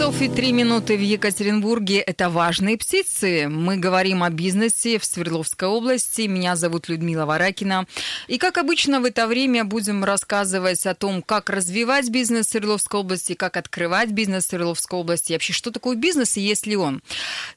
Часов 0.00 0.22
и 0.22 0.28
3 0.28 0.52
минуты 0.52 0.96
в 0.96 1.02
Екатеринбурге. 1.02 1.98
Это 1.98 2.30
«Важные 2.30 2.78
птицы». 2.78 3.48
Мы 3.50 3.76
говорим 3.76 4.22
о 4.22 4.30
бизнесе 4.30 4.98
в 4.98 5.04
Свердловской 5.04 5.68
области. 5.68 6.22
Меня 6.22 6.56
зовут 6.56 6.88
Людмила 6.88 7.26
Варакина. 7.26 7.86
И, 8.26 8.38
как 8.38 8.56
обычно, 8.56 9.02
в 9.02 9.04
это 9.04 9.26
время 9.26 9.66
будем 9.66 10.02
рассказывать 10.02 10.86
о 10.86 10.94
том, 10.94 11.20
как 11.20 11.50
развивать 11.50 12.08
бизнес 12.08 12.46
в 12.46 12.50
Свердловской 12.50 13.00
области, 13.00 13.34
как 13.34 13.58
открывать 13.58 14.12
бизнес 14.12 14.46
в 14.46 14.48
Свердловской 14.48 14.98
области, 14.98 15.32
и 15.32 15.34
вообще, 15.34 15.52
что 15.52 15.70
такое 15.70 15.96
бизнес 15.96 16.38
и 16.38 16.40
есть 16.40 16.66
ли 16.66 16.76
он. 16.76 17.02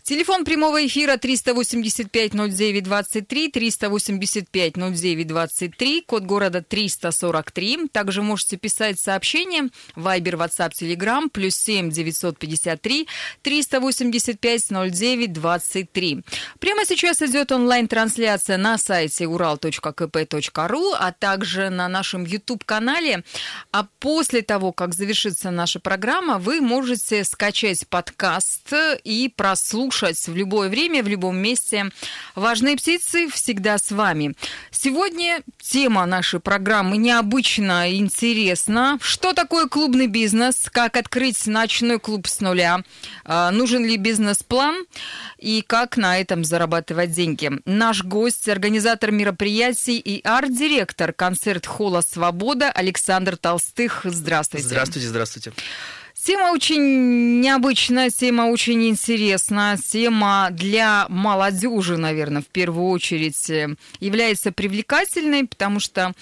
Телефон 0.02 0.44
прямого 0.44 0.86
эфира 0.86 1.16
385-09-23, 1.16 3.54
385-09-23, 3.54 6.02
код 6.06 6.24
города 6.24 6.62
343. 6.62 7.88
Также 7.90 8.22
можете 8.22 8.58
писать 8.58 9.00
сообщения 9.00 9.70
Viber, 9.96 10.34
WhatsApp, 10.34 10.74
Telegram, 10.74 11.30
плюс 11.30 11.56
7 11.56 11.90
953 12.40 13.08
385 13.42 14.72
09 14.92 15.34
23. 15.34 16.22
Прямо 16.60 16.86
сейчас 16.86 17.22
идет 17.22 17.52
онлайн-трансляция 17.52 18.58
на 18.58 18.78
сайте 18.78 19.26
ural.kp.ru, 19.26 20.96
а 21.00 21.12
также 21.12 21.70
на 21.70 21.88
нашем 21.88 22.26
YouTube-канале. 22.26 23.24
А 23.72 23.86
после 24.00 24.42
того, 24.42 24.72
как 24.72 24.94
завершится 24.94 25.52
наша 25.52 25.80
программа, 25.80 26.40
вы 26.40 26.62
можете 26.62 27.24
скачать 27.24 27.88
подкаст 27.88 28.74
и 29.04 29.32
прослушать 29.36 30.28
в 30.28 30.36
любое 30.36 30.70
время, 30.70 31.04
в 31.04 31.08
любом 31.08 31.38
месте. 31.38 31.90
Важные 32.36 32.76
птицы 32.76 33.30
всегда 33.30 33.78
с 33.78 33.92
вами. 33.92 34.36
Сегодня 34.72 35.42
тема 35.62 36.06
нашей 36.06 36.40
программы 36.40 36.98
необычно 36.98 37.92
интересна. 37.96 38.98
Что 39.02 39.34
такое 39.34 39.68
клубный 39.68 40.08
бизнес? 40.08 40.70
Как 40.72 40.98
открыть 40.98 41.46
ночной 41.48 42.00
клуб 42.00 42.23
с 42.28 42.40
нуля? 42.42 42.84
А, 43.26 43.52
нужен 43.52 43.86
ли 43.86 43.98
бизнес-план? 43.98 44.86
И 45.38 45.64
как 45.66 45.98
на 45.98 46.20
этом 46.20 46.44
зарабатывать 46.44 47.12
деньги? 47.12 47.52
Наш 47.66 48.04
гость, 48.04 48.48
организатор 48.50 49.12
мероприятий 49.12 50.00
и 50.00 50.22
арт-директор 50.26 51.14
концерт-холла 51.14 52.02
«Свобода» 52.02 52.72
Александр 52.72 53.38
Толстых. 53.38 54.02
Здравствуйте. 54.04 54.68
Здравствуйте, 54.68 55.08
здравствуйте. 55.08 55.54
Тема 56.24 56.52
очень 56.52 57.42
необычная, 57.42 58.10
тема 58.10 58.44
очень 58.44 58.88
интересная, 58.88 59.76
тема 59.78 60.48
для 60.52 61.06
молодежи, 61.10 61.98
наверное, 61.98 62.42
в 62.42 62.48
первую 62.48 62.88
очередь 62.92 63.50
э, 63.50 63.76
является 64.00 64.54
привлекательной, 64.54 65.46
потому 65.46 65.82
что 65.82 66.14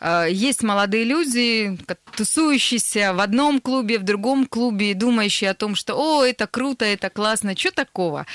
э, 0.00 0.26
есть 0.28 0.64
молодые 0.64 1.04
люди, 1.04 1.78
тусующиеся 2.16 3.12
в 3.14 3.20
одном 3.20 3.60
клубе, 3.60 4.00
в 4.00 4.02
другом 4.02 4.46
клубе, 4.46 4.90
и 4.90 4.94
думающие 4.94 5.50
о 5.50 5.54
том, 5.54 5.76
что 5.76 5.94
«О, 5.94 6.24
это 6.24 6.48
круто, 6.48 6.84
это 6.84 7.08
классно, 7.08 7.56
что 7.56 7.70
такого?» 7.70 8.26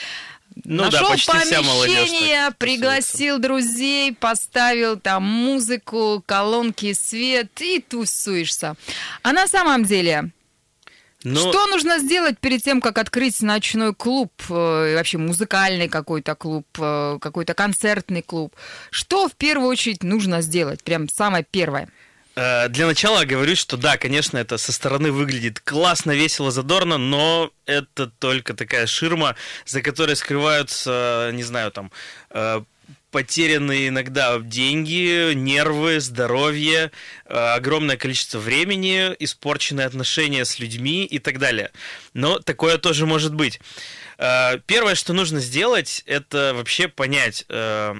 Ну 0.63 0.85
Нашел 0.85 1.09
да, 1.09 1.33
помещение, 1.33 2.51
пригласил 2.57 3.39
друзей, 3.39 4.13
поставил 4.13 4.97
там 4.97 5.23
музыку, 5.23 6.23
колонки, 6.25 6.93
свет 6.93 7.61
и 7.61 7.79
тусуешься. 7.79 8.75
А 9.21 9.31
на 9.31 9.47
самом 9.47 9.85
деле, 9.85 10.31
Но 11.23 11.51
что 11.51 11.67
нужно 11.67 11.99
сделать 11.99 12.39
перед 12.39 12.63
тем, 12.63 12.79
как 12.79 12.97
открыть 12.97 13.41
ночной 13.41 13.93
клуб, 13.93 14.31
э, 14.49 14.95
вообще 14.95 15.17
музыкальный 15.17 15.89
какой-то 15.89 16.33
клуб, 16.35 16.65
э, 16.77 17.17
какой-то 17.19 17.53
концертный 17.53 18.21
клуб? 18.21 18.55
Что 18.89 19.27
в 19.27 19.35
первую 19.35 19.67
очередь 19.67 20.03
нужно 20.03 20.41
сделать? 20.41 20.83
Прям 20.83 21.09
самое 21.09 21.45
первое. 21.49 21.89
э, 22.35 22.69
для 22.69 22.87
начала 22.87 23.25
говорю, 23.25 23.57
что 23.57 23.75
да, 23.75 23.97
конечно, 23.97 24.37
это 24.37 24.57
со 24.57 24.71
стороны 24.71 25.11
выглядит 25.11 25.59
классно, 25.59 26.11
весело, 26.11 26.51
задорно, 26.51 26.97
но 26.97 27.51
это 27.65 28.07
только 28.07 28.53
такая 28.53 28.87
ширма, 28.87 29.35
за 29.65 29.81
которой 29.81 30.15
скрываются, 30.15 31.31
не 31.33 31.43
знаю, 31.43 31.71
там 31.71 31.91
потерянные 33.11 33.89
иногда 33.89 34.39
деньги, 34.39 35.33
нервы, 35.33 35.99
здоровье, 35.99 36.91
э, 37.25 37.33
огромное 37.33 37.97
количество 37.97 38.39
времени, 38.39 39.15
испорченные 39.19 39.85
отношения 39.85 40.45
с 40.45 40.59
людьми 40.59 41.05
и 41.05 41.19
так 41.19 41.39
далее. 41.39 41.71
Но 42.13 42.39
такое 42.39 42.77
тоже 42.77 43.05
может 43.05 43.33
быть. 43.33 43.59
Э, 44.17 44.59
Первое, 44.65 44.95
что 44.95 45.13
нужно 45.13 45.39
сделать, 45.39 46.03
это 46.05 46.53
вообще 46.55 46.87
понять, 46.87 47.45
э, 47.49 47.95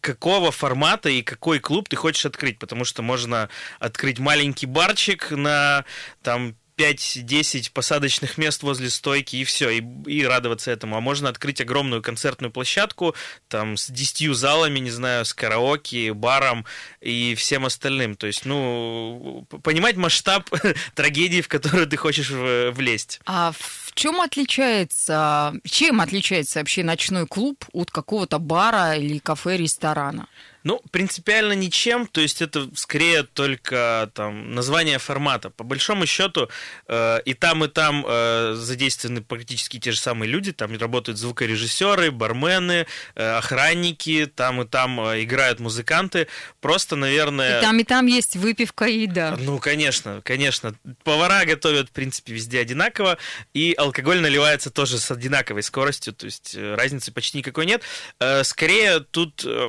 какого 0.00 0.52
формата 0.52 1.08
и 1.08 1.22
какой 1.22 1.58
клуб 1.58 1.88
ты 1.88 1.96
хочешь 1.96 2.24
открыть, 2.24 2.58
потому 2.58 2.84
что 2.84 3.02
можно 3.02 3.48
открыть 3.78 4.18
маленький 4.18 4.66
барчик 4.66 5.30
на 5.30 5.84
там 6.22 6.56
5-10 6.76 7.70
посадочных 7.72 8.38
мест 8.38 8.62
возле 8.62 8.90
стойки 8.90 9.36
и 9.36 9.44
все, 9.44 9.70
и, 9.70 9.84
и 10.06 10.24
радоваться 10.24 10.70
этому. 10.70 10.96
А 10.96 11.00
можно 11.00 11.28
открыть 11.28 11.60
огромную 11.60 12.02
концертную 12.02 12.50
площадку, 12.50 13.14
там, 13.48 13.76
с 13.76 13.88
10 13.88 14.34
залами, 14.34 14.78
не 14.78 14.90
знаю, 14.90 15.24
с 15.24 15.32
караоке, 15.32 16.12
баром 16.12 16.64
и 17.00 17.34
всем 17.34 17.64
остальным. 17.64 18.14
То 18.14 18.26
есть, 18.26 18.44
ну, 18.44 19.46
понимать 19.62 19.96
масштаб 19.96 20.48
трагедии, 20.94 21.40
в 21.40 21.48
которую 21.48 21.86
ты 21.86 21.96
хочешь 21.96 22.30
влезть. 22.30 23.20
А 23.26 23.52
в 23.52 23.92
чем 23.94 24.20
отличается, 24.20 25.54
чем 25.64 26.00
отличается 26.00 26.58
вообще 26.58 26.84
ночной 26.84 27.26
клуб 27.26 27.64
от 27.72 27.90
какого-то 27.90 28.38
бара 28.38 28.96
или 28.96 29.18
кафе, 29.18 29.56
ресторана? 29.56 30.28
Ну, 30.66 30.82
принципиально 30.90 31.52
ничем, 31.52 32.08
то 32.08 32.20
есть 32.20 32.42
это 32.42 32.68
скорее 32.74 33.22
только 33.22 34.10
там 34.14 34.52
название 34.52 34.98
формата. 34.98 35.48
По 35.48 35.62
большому 35.62 36.06
счету 36.06 36.48
э, 36.88 37.20
и 37.24 37.34
там, 37.34 37.64
и 37.64 37.68
там 37.68 38.04
э, 38.04 38.54
задействованы 38.56 39.20
практически 39.20 39.78
те 39.78 39.92
же 39.92 40.00
самые 40.00 40.28
люди, 40.28 40.52
там 40.52 40.76
работают 40.76 41.20
звукорежиссеры, 41.20 42.10
бармены, 42.10 42.88
э, 43.14 43.36
охранники, 43.36 44.26
там 44.26 44.60
и 44.60 44.66
там 44.66 44.98
э, 45.06 45.22
играют 45.22 45.60
музыканты. 45.60 46.26
Просто, 46.60 46.96
наверное... 46.96 47.60
И 47.60 47.62
там, 47.62 47.78
и 47.78 47.84
там 47.84 48.06
есть 48.06 48.34
выпивка 48.34 48.86
и 48.86 49.02
еда. 49.02 49.36
Ну, 49.38 49.60
конечно, 49.60 50.20
конечно. 50.24 50.74
Повара 51.04 51.44
готовят, 51.44 51.90
в 51.90 51.92
принципе, 51.92 52.32
везде 52.32 52.58
одинаково, 52.58 53.18
и 53.54 53.72
алкоголь 53.78 54.18
наливается 54.18 54.70
тоже 54.70 54.98
с 54.98 55.12
одинаковой 55.12 55.62
скоростью, 55.62 56.12
то 56.12 56.26
есть 56.26 56.56
э, 56.56 56.74
разницы 56.74 57.12
почти 57.12 57.38
никакой 57.38 57.66
нет. 57.66 57.82
Э, 58.18 58.42
Скорее 58.42 58.98
тут 58.98 59.44
э, 59.46 59.68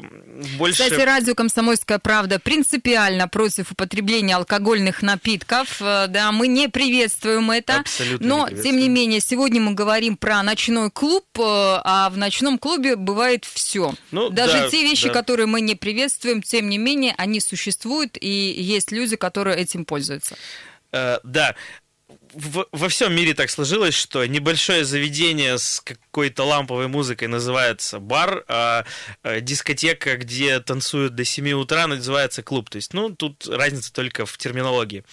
больше... 0.57 0.86
Кстати, 0.89 1.05
радио 1.05 1.35
«Комсомольская 1.35 1.99
правда» 1.99 2.39
принципиально 2.39 3.27
против 3.27 3.71
употребления 3.71 4.35
алкогольных 4.35 5.01
напитков. 5.01 5.81
Э, 5.81 6.07
Да, 6.07 6.31
мы 6.31 6.47
не 6.47 6.69
приветствуем 6.69 7.51
это. 7.51 7.79
Абсолютно 7.81 8.23
не 8.23 8.29
Но, 8.29 8.45
приветствуем. 8.45 8.75
тем 8.75 8.81
не 8.83 8.89
менее, 8.89 9.19
сегодня 9.19 9.61
мы 9.61 9.73
говорим 9.73 10.17
про 10.17 10.41
ночной 10.43 10.89
клуб, 10.91 11.25
э, 11.37 11.41
а 11.43 12.09
в 12.09 12.17
ночном 12.17 12.57
клубе 12.57 12.95
бывает 12.95 13.45
все. 13.45 13.93
Ну, 14.11 14.29
Даже 14.29 14.53
да, 14.53 14.69
те 14.69 14.83
вещи, 14.83 15.07
да. 15.07 15.13
которые 15.13 15.45
мы 15.45 15.61
не 15.61 15.75
приветствуем, 15.75 16.41
тем 16.41 16.69
не 16.69 16.77
менее, 16.77 17.13
они 17.17 17.39
существуют, 17.39 18.17
и 18.19 18.27
есть 18.29 18.91
люди, 18.91 19.15
которые 19.15 19.57
этим 19.57 19.85
пользуются. 19.85 20.35
Э, 20.91 21.17
да. 21.23 21.55
В- 22.37 22.67
во 22.71 22.87
всем 22.87 23.15
мире 23.15 23.33
так 23.33 23.49
сложилось, 23.49 23.95
что 23.95 24.23
небольшое 24.27 24.85
заведение 24.85 25.57
с 25.57 25.81
какой-то 25.81 26.43
ламповой 26.43 26.87
музыкой 26.87 27.27
называется 27.27 27.97
бар, 27.99 28.43
а 28.47 28.85
э, 29.23 29.41
дискотека, 29.41 30.17
где 30.17 30.59
танцуют 30.59 31.15
до 31.15 31.25
7 31.25 31.51
утра, 31.53 31.87
называется 31.87 32.43
клуб. 32.43 32.69
То 32.69 32.75
есть, 32.75 32.93
ну, 32.93 33.09
тут 33.09 33.47
разница 33.47 33.91
только 33.91 34.27
в 34.27 34.37
терминологии. 34.37 35.03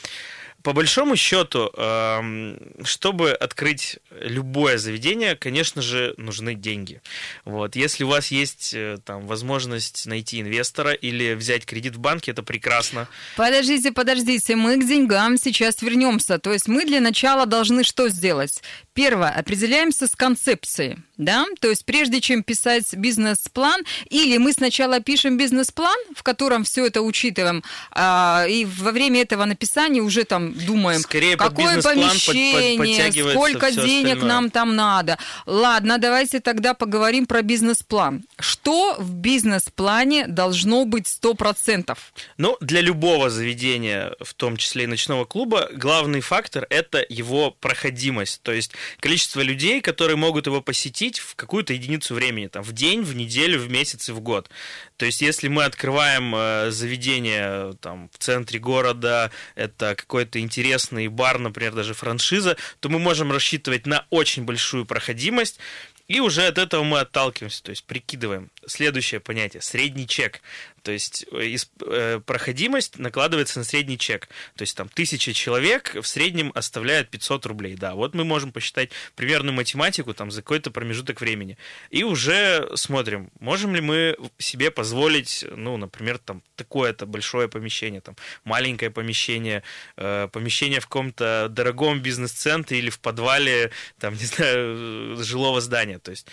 По 0.64 0.72
большому 0.72 1.14
счету, 1.14 1.70
эм, 1.76 2.58
чтобы 2.84 3.32
открыть 3.32 3.98
любое 4.10 4.78
заведение, 4.78 5.36
конечно 5.36 5.82
же, 5.82 6.14
нужны 6.16 6.54
деньги. 6.54 7.02
Вот. 7.44 7.76
Если 7.76 8.02
у 8.02 8.08
вас 8.08 8.28
есть 8.28 8.72
э, 8.72 8.96
там 9.04 9.26
возможность 9.26 10.06
найти 10.06 10.40
инвестора 10.40 10.94
или 10.94 11.34
взять 11.34 11.66
кредит 11.66 11.96
в 11.96 11.98
банке, 11.98 12.30
это 12.30 12.42
прекрасно. 12.42 13.08
Подождите, 13.36 13.92
подождите, 13.92 14.56
мы 14.56 14.78
к 14.78 14.88
деньгам 14.88 15.36
сейчас 15.36 15.82
вернемся. 15.82 16.38
То 16.38 16.50
есть 16.50 16.66
мы 16.66 16.86
для 16.86 17.00
начала 17.00 17.44
должны 17.44 17.84
что 17.84 18.08
сделать? 18.08 18.62
Первое, 18.94 19.30
определяемся 19.30 20.06
с 20.06 20.14
концепцией, 20.14 20.98
да? 21.18 21.46
То 21.60 21.68
есть 21.68 21.84
прежде 21.84 22.20
чем 22.20 22.44
писать 22.44 22.94
бизнес-план, 22.94 23.82
или 24.08 24.36
мы 24.38 24.52
сначала 24.52 25.00
пишем 25.00 25.36
бизнес-план, 25.36 25.98
в 26.14 26.22
котором 26.22 26.62
все 26.62 26.86
это 26.86 27.02
учитываем, 27.02 27.64
а, 27.90 28.46
и 28.48 28.64
во 28.64 28.92
время 28.92 29.22
этого 29.22 29.44
написания 29.46 30.00
уже 30.00 30.22
там 30.22 30.52
думаем, 30.54 31.00
Скорее 31.00 31.36
какое 31.36 31.76
бизнес-план 31.76 31.96
под- 31.96 32.24
под- 32.24 32.78
помещение, 32.78 33.30
сколько 33.30 33.72
денег 33.72 34.14
остальное. 34.14 34.28
нам 34.28 34.50
там 34.50 34.76
надо. 34.76 35.18
Ладно, 35.44 35.98
давайте 35.98 36.38
тогда 36.38 36.72
поговорим 36.74 37.26
про 37.26 37.42
бизнес-план. 37.42 38.22
Что 38.38 38.94
в 39.00 39.12
бизнес-плане 39.12 40.26
должно 40.28 40.84
быть 40.84 41.08
100%? 41.08 41.96
Ну, 42.38 42.56
для 42.60 42.80
любого 42.80 43.28
заведения, 43.28 44.14
в 44.20 44.34
том 44.34 44.56
числе 44.56 44.84
и 44.84 44.86
ночного 44.86 45.24
клуба, 45.24 45.68
главный 45.72 46.20
фактор– 46.20 46.66
это 46.70 47.04
его 47.08 47.50
проходимость. 47.50 48.40
То 48.42 48.52
есть 48.52 48.70
количество 49.00 49.40
людей, 49.40 49.80
которые 49.80 50.16
могут 50.16 50.46
его 50.46 50.60
посетить 50.60 51.18
в 51.18 51.34
какую-то 51.36 51.72
единицу 51.72 52.14
времени, 52.14 52.48
там, 52.48 52.62
в 52.62 52.72
день, 52.72 53.02
в 53.02 53.14
неделю, 53.14 53.58
в 53.58 53.70
месяц 53.70 54.08
и 54.08 54.12
в 54.12 54.20
год. 54.20 54.48
То 54.96 55.06
есть, 55.06 55.22
если 55.22 55.48
мы 55.48 55.64
открываем 55.64 56.34
э, 56.34 56.70
заведение 56.70 57.74
там, 57.80 58.08
в 58.12 58.18
центре 58.18 58.58
города, 58.58 59.30
это 59.54 59.94
какой-то 59.94 60.40
интересный 60.40 61.08
бар, 61.08 61.38
например, 61.38 61.72
даже 61.72 61.94
франшиза, 61.94 62.56
то 62.80 62.88
мы 62.88 62.98
можем 62.98 63.32
рассчитывать 63.32 63.86
на 63.86 64.06
очень 64.10 64.44
большую 64.44 64.86
проходимость, 64.86 65.58
и 66.06 66.20
уже 66.20 66.46
от 66.46 66.58
этого 66.58 66.82
мы 66.84 67.00
отталкиваемся, 67.00 67.62
то 67.62 67.70
есть 67.70 67.84
прикидываем. 67.84 68.50
Следующее 68.66 69.20
понятие– 69.20 69.60
средний 69.62 70.06
чек. 70.06 70.40
То 70.84 70.92
есть 70.92 71.24
э, 71.32 71.56
э, 71.80 72.20
проходимость 72.20 72.98
накладывается 72.98 73.58
на 73.58 73.64
средний 73.64 73.96
чек. 73.96 74.28
То 74.54 74.62
есть 74.62 74.76
там 74.76 74.90
тысяча 74.90 75.32
человек 75.32 75.94
в 75.94 76.06
среднем 76.06 76.52
оставляют 76.54 77.08
500 77.08 77.46
рублей. 77.46 77.74
Да, 77.74 77.94
вот 77.94 78.14
мы 78.14 78.24
можем 78.24 78.52
посчитать 78.52 78.90
примерную 79.16 79.54
математику 79.54 80.12
там 80.12 80.30
за 80.30 80.42
какой-то 80.42 80.70
промежуток 80.70 81.22
времени. 81.22 81.56
И 81.88 82.04
уже 82.04 82.70
смотрим, 82.74 83.30
можем 83.40 83.74
ли 83.74 83.80
мы 83.80 84.16
себе 84.38 84.70
позволить, 84.70 85.46
ну, 85.56 85.78
например, 85.78 86.18
там 86.18 86.42
такое-то 86.54 87.06
большое 87.06 87.48
помещение, 87.48 88.02
там 88.02 88.14
маленькое 88.44 88.90
помещение, 88.90 89.62
э, 89.96 90.28
помещение 90.30 90.80
в 90.80 90.86
каком-то 90.86 91.48
дорогом 91.48 92.00
бизнес-центре 92.00 92.78
или 92.78 92.90
в 92.90 93.00
подвале, 93.00 93.70
там, 93.98 94.14
не 94.20 94.26
знаю, 94.26 95.16
жилого 95.24 95.62
здания. 95.62 95.98
То 95.98 96.10
есть 96.10 96.26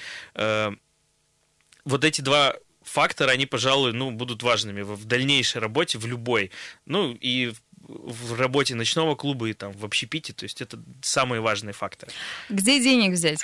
вот 1.85 2.03
эти 2.03 2.21
два 2.21 2.55
факторы, 2.83 3.31
они, 3.31 3.45
пожалуй, 3.45 3.93
ну, 3.93 4.11
будут 4.11 4.43
важными 4.43 4.81
в 4.81 5.05
дальнейшей 5.05 5.61
работе, 5.61 5.97
в 5.97 6.05
любой. 6.05 6.51
Ну, 6.85 7.17
и 7.19 7.53
в 7.87 8.39
работе 8.39 8.75
ночного 8.75 9.15
клуба 9.15 9.49
и 9.49 9.53
там 9.53 9.71
в 9.71 9.83
общепите, 9.85 10.33
то 10.33 10.43
есть 10.43 10.61
это 10.61 10.79
самые 11.01 11.41
важные 11.41 11.73
факторы. 11.73 12.11
Где 12.49 12.81
денег 12.81 13.13
взять? 13.13 13.39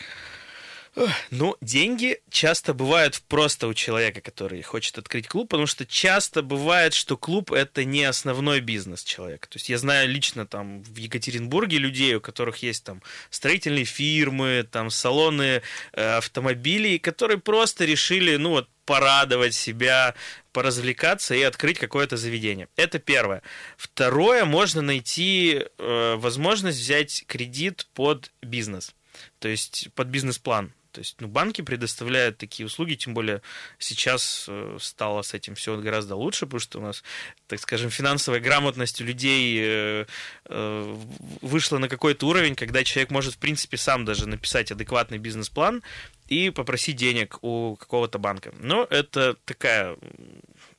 Ну, 1.29 1.55
деньги 1.61 2.19
часто 2.31 2.73
бывают 2.73 3.21
просто 3.27 3.67
у 3.67 3.73
человека, 3.73 4.21
который 4.21 4.61
хочет 4.63 4.97
открыть 4.97 5.27
клуб, 5.27 5.49
потому 5.49 5.67
что 5.67 5.85
часто 5.85 6.41
бывает, 6.41 6.93
что 6.93 7.17
клуб 7.17 7.51
это 7.51 7.83
не 7.83 8.03
основной 8.03 8.61
бизнес 8.61 9.03
человека. 9.03 9.47
То 9.47 9.57
есть 9.57 9.69
я 9.69 9.77
знаю 9.77 10.09
лично 10.09 10.47
там 10.47 10.81
в 10.81 10.97
Екатеринбурге 10.97 11.77
людей, 11.77 12.15
у 12.15 12.21
которых 12.21 12.63
есть 12.63 12.83
там 12.83 13.03
строительные 13.29 13.85
фирмы, 13.85 14.67
там 14.69 14.89
салоны 14.89 15.61
э, 15.93 16.17
автомобилей, 16.17 16.97
которые 16.97 17.37
просто 17.37 17.85
решили, 17.85 18.37
ну 18.37 18.49
вот 18.51 18.69
порадовать 18.85 19.53
себя, 19.53 20.15
поразвлекаться 20.51 21.35
и 21.35 21.41
открыть 21.43 21.77
какое-то 21.77 22.17
заведение. 22.17 22.69
Это 22.75 22.97
первое. 22.97 23.43
Второе, 23.75 24.45
можно 24.45 24.81
найти 24.81 25.65
э, 25.77 26.15
возможность 26.15 26.79
взять 26.79 27.25
кредит 27.27 27.85
под 27.93 28.31
бизнес, 28.41 28.95
то 29.39 29.47
есть 29.47 29.89
под 29.93 30.07
бизнес-план. 30.07 30.73
То 30.91 30.99
есть 30.99 31.15
ну, 31.19 31.27
банки 31.27 31.61
предоставляют 31.61 32.37
такие 32.37 32.65
услуги, 32.65 32.95
тем 32.95 33.13
более 33.13 33.41
сейчас 33.79 34.45
э, 34.47 34.77
стало 34.79 35.21
с 35.21 35.33
этим 35.33 35.55
все 35.55 35.77
гораздо 35.77 36.15
лучше, 36.15 36.45
потому 36.45 36.59
что 36.59 36.79
у 36.79 36.81
нас, 36.81 37.03
так 37.47 37.59
скажем, 37.59 37.89
финансовая 37.89 38.39
грамотность 38.39 39.01
у 39.01 39.03
людей 39.03 39.59
э, 39.59 40.05
э, 40.45 40.95
вышла 41.41 41.77
на 41.77 41.89
какой-то 41.89 42.27
уровень, 42.27 42.55
когда 42.55 42.83
человек 42.83 43.11
может, 43.11 43.35
в 43.35 43.37
принципе, 43.37 43.77
сам 43.77 44.05
даже 44.05 44.27
написать 44.27 44.71
адекватный 44.71 45.17
бизнес-план 45.17 45.83
и 46.27 46.49
попросить 46.49 46.95
денег 46.95 47.37
у 47.41 47.75
какого-то 47.75 48.19
банка. 48.19 48.53
Но 48.59 48.85
это 48.89 49.35
такая 49.45 49.97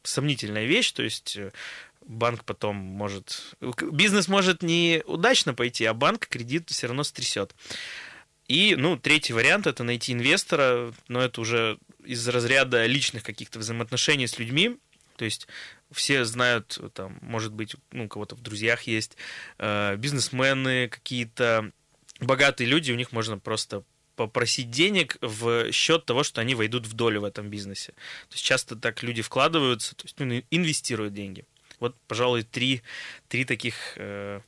сомнительная 0.02 0.64
вещь, 0.64 0.93
то 0.93 1.02
есть 1.02 1.38
банк 2.08 2.44
потом 2.44 2.76
может... 2.76 3.54
Бизнес 3.93 4.28
может 4.28 4.62
не 4.62 5.02
удачно 5.06 5.54
пойти, 5.54 5.84
а 5.84 5.94
банк 5.94 6.26
кредит 6.26 6.70
все 6.70 6.88
равно 6.88 7.04
стрясет. 7.04 7.54
И, 8.48 8.74
ну, 8.76 8.96
третий 8.96 9.34
вариант– 9.34 9.66
это 9.68 9.84
найти 9.84 10.12
инвестора, 10.12 10.92
но 11.06 11.20
это 11.20 11.40
уже 11.40 11.78
из 12.04 12.26
разряда 12.26 12.86
личных 12.86 13.22
каких-то 13.22 13.58
взаимоотношений 13.58 14.26
с 14.26 14.38
людьми, 14.38 14.78
то 15.16 15.24
есть 15.24 15.48
все 15.90 16.24
знают, 16.24 16.78
там, 16.94 17.18
может 17.20 17.52
быть, 17.52 17.74
ну, 17.92 18.04
у 18.04 18.08
кого-то 18.08 18.36
в 18.36 18.40
друзьях 18.40 18.82
есть 18.82 19.16
э, 19.58 19.96
бизнесмены, 19.96 20.88
какие-то 20.88 21.72
богатые 22.20 22.68
люди, 22.68 22.92
у 22.92 22.96
них 22.96 23.12
можно 23.12 23.38
просто 23.38 23.84
попросить 24.16 24.70
денег 24.70 25.16
в 25.20 25.70
счет 25.72 26.04
того, 26.06 26.22
что 26.22 26.40
они 26.40 26.54
войдут 26.54 26.86
в 26.86 26.94
долю 26.94 27.20
в 27.20 27.24
этом 27.24 27.50
бизнесе. 27.50 27.92
То 28.28 28.34
есть 28.34 28.44
часто 28.44 28.76
так 28.76 29.02
люди 29.02 29.22
вкладываются, 29.22 29.94
то 29.94 30.04
есть 30.04 30.18
ну, 30.18 30.42
инвестируют 30.50 31.14
деньги. 31.14 31.44
Вот, 31.80 31.96
пожалуй, 32.06 32.42
три, 32.42 32.82
три 33.28 33.44
таких 33.44 33.74
э, 33.96 34.40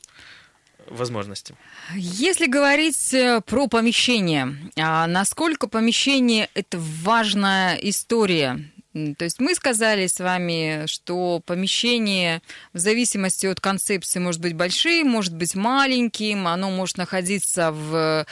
возможности. 0.88 1.54
Если 1.94 2.46
говорить 2.46 3.14
э, 3.14 3.40
про 3.44 3.66
помещение, 3.68 4.56
а 4.76 5.06
насколько 5.06 5.66
помещение 5.68 6.48
это 6.54 6.78
важная 6.78 7.76
история 7.76 8.60
то 8.92 9.24
есть 9.24 9.38
мы 9.38 9.54
сказали 9.54 10.08
с 10.08 10.18
вами, 10.18 10.86
что 10.86 11.40
помещение 11.46 12.42
в 12.72 12.78
зависимости 12.78 13.46
от 13.46 13.60
концепции 13.60 14.18
может 14.18 14.40
быть 14.40 14.54
большим, 14.54 15.08
может 15.08 15.36
быть 15.36 15.54
маленьким, 15.54 16.48
оно 16.48 16.70
может 16.70 16.96
находиться 16.96 17.70
в 17.70 18.26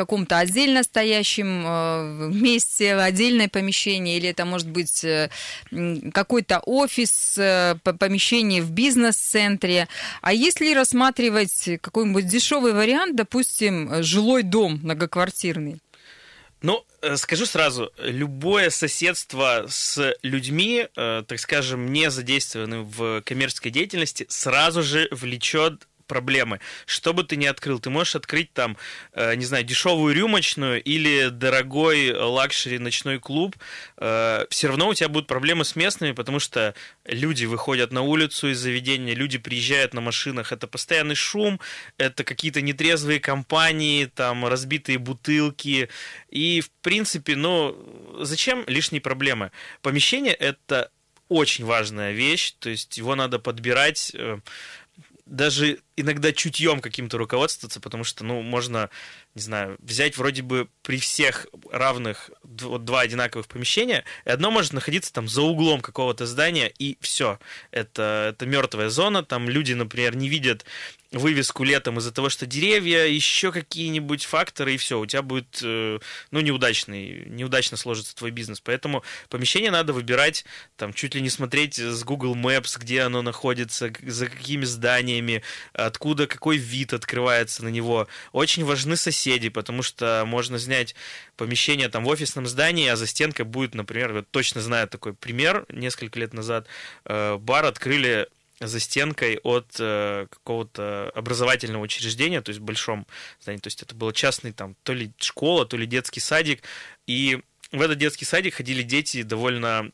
каком-то 0.00 0.38
отдельно 0.38 0.82
стоящем 0.82 1.62
э, 1.66 2.30
месте, 2.32 2.94
отдельное 2.94 3.48
помещение, 3.48 4.16
или 4.16 4.30
это 4.30 4.46
может 4.46 4.70
быть 4.70 5.04
э, 5.04 5.28
какой-то 6.14 6.60
офис, 6.60 7.36
э, 7.36 7.74
помещение 7.82 8.62
в 8.62 8.70
бизнес-центре. 8.70 9.88
А 10.22 10.32
если 10.32 10.72
рассматривать 10.72 11.68
какой-нибудь 11.82 12.26
дешевый 12.26 12.72
вариант, 12.72 13.14
допустим, 13.14 14.02
жилой 14.02 14.42
дом 14.42 14.80
многоквартирный, 14.82 15.80
ну, 16.62 16.84
скажу 17.16 17.46
сразу, 17.46 17.90
любое 17.98 18.68
соседство 18.70 19.64
с 19.68 20.14
людьми, 20.22 20.88
так 20.94 21.38
скажем, 21.38 21.90
не 21.90 22.10
задействованным 22.10 22.84
в 22.84 23.22
коммерческой 23.22 23.70
деятельности, 23.70 24.26
сразу 24.28 24.82
же 24.82 25.08
влечет 25.10 25.88
проблемы. 26.10 26.58
Что 26.86 27.12
бы 27.14 27.22
ты 27.22 27.36
ни 27.36 27.46
открыл, 27.46 27.78
ты 27.78 27.88
можешь 27.88 28.16
открыть 28.16 28.52
там, 28.52 28.76
э, 29.12 29.36
не 29.36 29.44
знаю, 29.44 29.62
дешевую 29.62 30.12
рюмочную 30.12 30.82
или 30.82 31.28
дорогой 31.28 32.12
luxury 32.12 32.78
ночной 32.80 33.20
клуб, 33.20 33.54
э, 33.96 34.44
все 34.50 34.66
равно 34.68 34.88
у 34.88 34.94
тебя 34.94 35.08
будут 35.08 35.28
проблемы 35.28 35.64
с 35.64 35.76
местными, 35.76 36.12
потому 36.12 36.40
что 36.40 36.74
люди 37.04 37.46
выходят 37.46 37.92
на 37.92 38.02
улицу 38.02 38.48
из 38.48 38.58
заведения, 38.58 39.14
люди 39.14 39.38
приезжают 39.38 39.94
на 39.94 40.00
машинах, 40.00 40.50
это 40.50 40.66
постоянный 40.66 41.14
шум, 41.14 41.60
это 41.96 42.24
какие-то 42.24 42.60
нетрезвые 42.60 43.20
компании, 43.20 44.06
там 44.06 44.46
разбитые 44.46 44.98
бутылки, 44.98 45.88
и 46.28 46.60
в 46.60 46.70
принципе, 46.82 47.36
ну, 47.36 47.76
зачем 48.20 48.64
лишние 48.66 49.00
проблемы? 49.00 49.52
Помещение 49.80 50.34
это 50.34 50.90
очень 51.28 51.64
важная 51.64 52.12
вещь, 52.12 52.54
то 52.58 52.68
есть 52.68 52.98
его 52.98 53.14
надо 53.14 53.38
подбирать 53.38 54.10
э, 54.14 54.40
даже 55.30 55.78
иногда 56.00 56.32
чутьем 56.32 56.80
каким-то 56.80 57.18
руководствоваться, 57.18 57.80
потому 57.80 58.04
что, 58.04 58.24
ну, 58.24 58.42
можно, 58.42 58.90
не 59.34 59.42
знаю, 59.42 59.76
взять 59.80 60.16
вроде 60.16 60.42
бы 60.42 60.68
при 60.82 60.98
всех 60.98 61.46
равных 61.70 62.30
два 62.42 63.00
одинаковых 63.00 63.46
помещения, 63.46 64.04
и 64.24 64.30
одно 64.30 64.50
может 64.50 64.72
находиться 64.72 65.12
там 65.12 65.28
за 65.28 65.42
углом 65.42 65.80
какого-то 65.80 66.26
здания, 66.26 66.68
и 66.68 66.98
все. 67.00 67.38
Это, 67.70 68.32
это 68.34 68.46
мертвая 68.46 68.88
зона, 68.88 69.22
там 69.22 69.48
люди, 69.48 69.72
например, 69.72 70.16
не 70.16 70.28
видят 70.28 70.64
вывеску 71.12 71.64
летом 71.64 71.98
из-за 71.98 72.12
того, 72.12 72.28
что 72.28 72.46
деревья, 72.46 73.04
еще 73.04 73.50
какие-нибудь 73.50 74.24
факторы, 74.24 74.74
и 74.74 74.76
все, 74.76 75.00
у 75.00 75.06
тебя 75.06 75.22
будет, 75.22 75.60
э, 75.62 75.98
ну, 76.30 76.40
неудачный, 76.40 77.24
неудачно 77.26 77.76
сложится 77.76 78.14
твой 78.14 78.30
бизнес. 78.30 78.60
Поэтому 78.60 79.02
помещение 79.28 79.70
надо 79.70 79.92
выбирать, 79.92 80.44
там, 80.76 80.92
чуть 80.92 81.14
ли 81.14 81.20
не 81.20 81.28
смотреть 81.28 81.78
с 81.78 82.04
Google 82.04 82.36
Maps, 82.36 82.78
где 82.78 83.02
оно 83.02 83.22
находится, 83.22 83.92
за 84.02 84.26
какими 84.26 84.64
зданиями, 84.64 85.42
откуда 85.90 86.26
какой 86.26 86.56
вид 86.56 86.92
открывается 86.92 87.64
на 87.64 87.68
него. 87.68 88.08
Очень 88.32 88.64
важны 88.64 88.96
соседи, 88.96 89.48
потому 89.48 89.82
что 89.82 90.24
можно 90.26 90.58
снять 90.58 90.94
помещение 91.36 91.88
там 91.88 92.04
в 92.04 92.08
офисном 92.08 92.46
здании, 92.46 92.88
а 92.88 92.96
за 92.96 93.06
стенкой 93.06 93.44
будет, 93.44 93.74
например, 93.74 94.12
вот 94.12 94.28
точно 94.30 94.60
знаю 94.60 94.88
такой 94.88 95.14
пример, 95.14 95.66
несколько 95.68 96.18
лет 96.18 96.32
назад 96.32 96.66
э, 97.04 97.36
бар 97.36 97.64
открыли 97.64 98.28
за 98.60 98.78
стенкой 98.78 99.38
от 99.42 99.76
э, 99.78 100.26
какого-то 100.30 101.10
образовательного 101.14 101.82
учреждения, 101.82 102.42
то 102.42 102.50
есть 102.50 102.60
в 102.60 102.64
большом 102.64 103.06
здании. 103.40 103.60
То 103.60 103.68
есть 103.68 103.82
это 103.82 103.94
было 103.94 104.12
частный 104.12 104.52
там 104.52 104.76
то 104.82 104.92
ли 104.92 105.12
школа, 105.18 105.66
то 105.66 105.76
ли 105.76 105.86
детский 105.86 106.20
садик. 106.20 106.62
И 107.06 107.40
в 107.72 107.80
этот 107.80 107.98
детский 107.98 108.24
садик 108.24 108.54
ходили 108.54 108.82
дети 108.82 109.22
довольно 109.22 109.90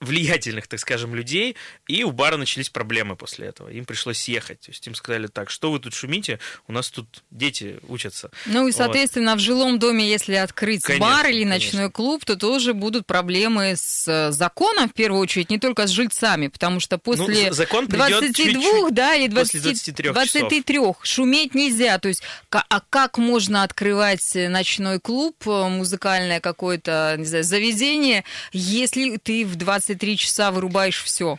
влиятельных, 0.00 0.66
так 0.66 0.80
скажем, 0.80 1.14
людей, 1.14 1.56
и 1.86 2.04
у 2.04 2.10
бара 2.10 2.36
начались 2.36 2.70
проблемы 2.70 3.16
после 3.16 3.48
этого. 3.48 3.68
Им 3.68 3.84
пришлось 3.84 4.18
съехать. 4.18 4.60
То 4.60 4.70
есть 4.70 4.86
им 4.86 4.94
сказали 4.94 5.26
так, 5.26 5.50
что 5.50 5.70
вы 5.70 5.78
тут 5.78 5.94
шумите, 5.94 6.38
у 6.66 6.72
нас 6.72 6.90
тут 6.90 7.22
дети 7.30 7.78
учатся. 7.86 8.30
Ну 8.46 8.66
и, 8.66 8.72
соответственно, 8.72 9.32
вот. 9.32 9.40
в 9.40 9.44
жилом 9.44 9.78
доме, 9.78 10.08
если 10.08 10.34
открыть 10.34 10.82
конечно, 10.82 11.06
бар 11.06 11.26
или 11.28 11.44
ночной 11.44 11.70
конечно. 11.70 11.90
клуб, 11.90 12.24
то 12.24 12.36
тоже 12.36 12.72
будут 12.72 13.06
проблемы 13.06 13.74
с 13.76 14.08
э, 14.08 14.32
законом, 14.32 14.88
в 14.88 14.94
первую 14.94 15.20
очередь, 15.20 15.50
не 15.50 15.58
только 15.58 15.86
с 15.86 15.90
жильцами, 15.90 16.48
потому 16.48 16.80
что 16.80 16.96
ну, 16.96 17.00
после 17.00 17.48
ну, 17.48 17.52
закон 17.52 17.86
22, 17.86 18.32
чуть-чуть 18.32 18.94
да, 18.94 19.14
или 19.14 19.28
20, 19.28 19.62
23, 19.62 20.10
23 20.10 20.80
шуметь 21.02 21.54
нельзя. 21.54 21.98
То 21.98 22.08
есть, 22.08 22.22
а 22.50 22.80
как 22.88 23.18
можно 23.18 23.64
открывать 23.64 24.34
ночной 24.34 24.98
клуб, 24.98 25.36
э, 25.46 25.68
музыкальное 25.68 26.40
какое-то, 26.40 27.16
не 27.18 27.26
знаю, 27.26 27.44
заведение, 27.44 28.24
если 28.52 29.18
ты 29.18 29.44
в 29.44 29.56
20 29.56 29.89
23 29.90 30.16
часа 30.16 30.50
вырубаешь 30.50 31.02
все. 31.02 31.38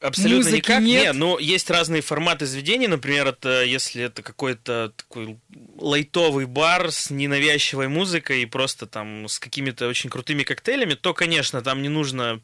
Абсолютно 0.00 0.38
Музыки 0.38 0.56
никак. 0.56 0.82
Нет. 0.82 1.04
Не, 1.04 1.12
но 1.12 1.38
есть 1.38 1.70
разные 1.70 2.02
форматы 2.02 2.44
заведений. 2.44 2.88
Например, 2.88 3.28
это 3.28 3.62
если 3.62 4.02
это 4.02 4.22
какой-то 4.22 4.92
такой 4.96 5.38
лайтовый 5.78 6.46
бар 6.46 6.90
с 6.90 7.10
ненавязчивой 7.10 7.86
музыкой 7.86 8.42
и 8.42 8.46
просто 8.46 8.86
там 8.86 9.28
с 9.28 9.38
какими-то 9.38 9.86
очень 9.86 10.10
крутыми 10.10 10.42
коктейлями, 10.42 10.94
то, 10.94 11.14
конечно, 11.14 11.62
там 11.62 11.82
не 11.82 11.88
нужно 11.88 12.40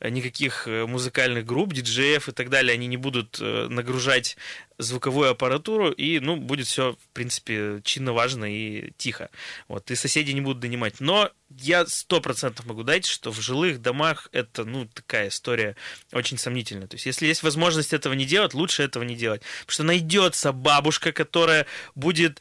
никаких 0.00 0.66
э, 0.66 0.86
музыкальных 0.86 1.44
групп, 1.44 1.74
диджеев 1.74 2.30
и 2.30 2.32
так 2.32 2.48
далее. 2.48 2.72
Они 2.72 2.86
не 2.86 2.96
будут 2.96 3.38
э, 3.42 3.66
нагружать 3.68 4.38
звуковую 4.78 5.30
аппаратуру, 5.30 5.90
и, 5.90 6.20
ну, 6.20 6.36
будет 6.36 6.66
все, 6.66 6.92
в 6.92 7.08
принципе, 7.12 7.80
чинно 7.84 8.12
важно 8.12 8.44
и 8.44 8.92
тихо. 8.96 9.30
Вот, 9.68 9.90
и 9.90 9.94
соседи 9.94 10.32
не 10.32 10.40
будут 10.40 10.60
донимать. 10.60 11.00
Но 11.00 11.30
я 11.50 11.86
сто 11.86 12.20
процентов 12.20 12.66
могу 12.66 12.82
дать, 12.82 13.06
что 13.06 13.30
в 13.30 13.40
жилых 13.40 13.80
домах 13.80 14.28
это, 14.32 14.64
ну, 14.64 14.86
такая 14.86 15.28
история 15.28 15.76
очень 16.12 16.38
сомнительная. 16.38 16.86
То 16.86 16.96
есть, 16.96 17.06
если 17.06 17.26
есть 17.26 17.42
возможность 17.42 17.92
этого 17.92 18.14
не 18.14 18.24
делать, 18.24 18.54
лучше 18.54 18.82
этого 18.82 19.02
не 19.02 19.14
делать. 19.14 19.42
Потому 19.60 19.72
что 19.72 19.82
найдется 19.84 20.52
бабушка, 20.52 21.12
которая 21.12 21.66
будет 21.94 22.40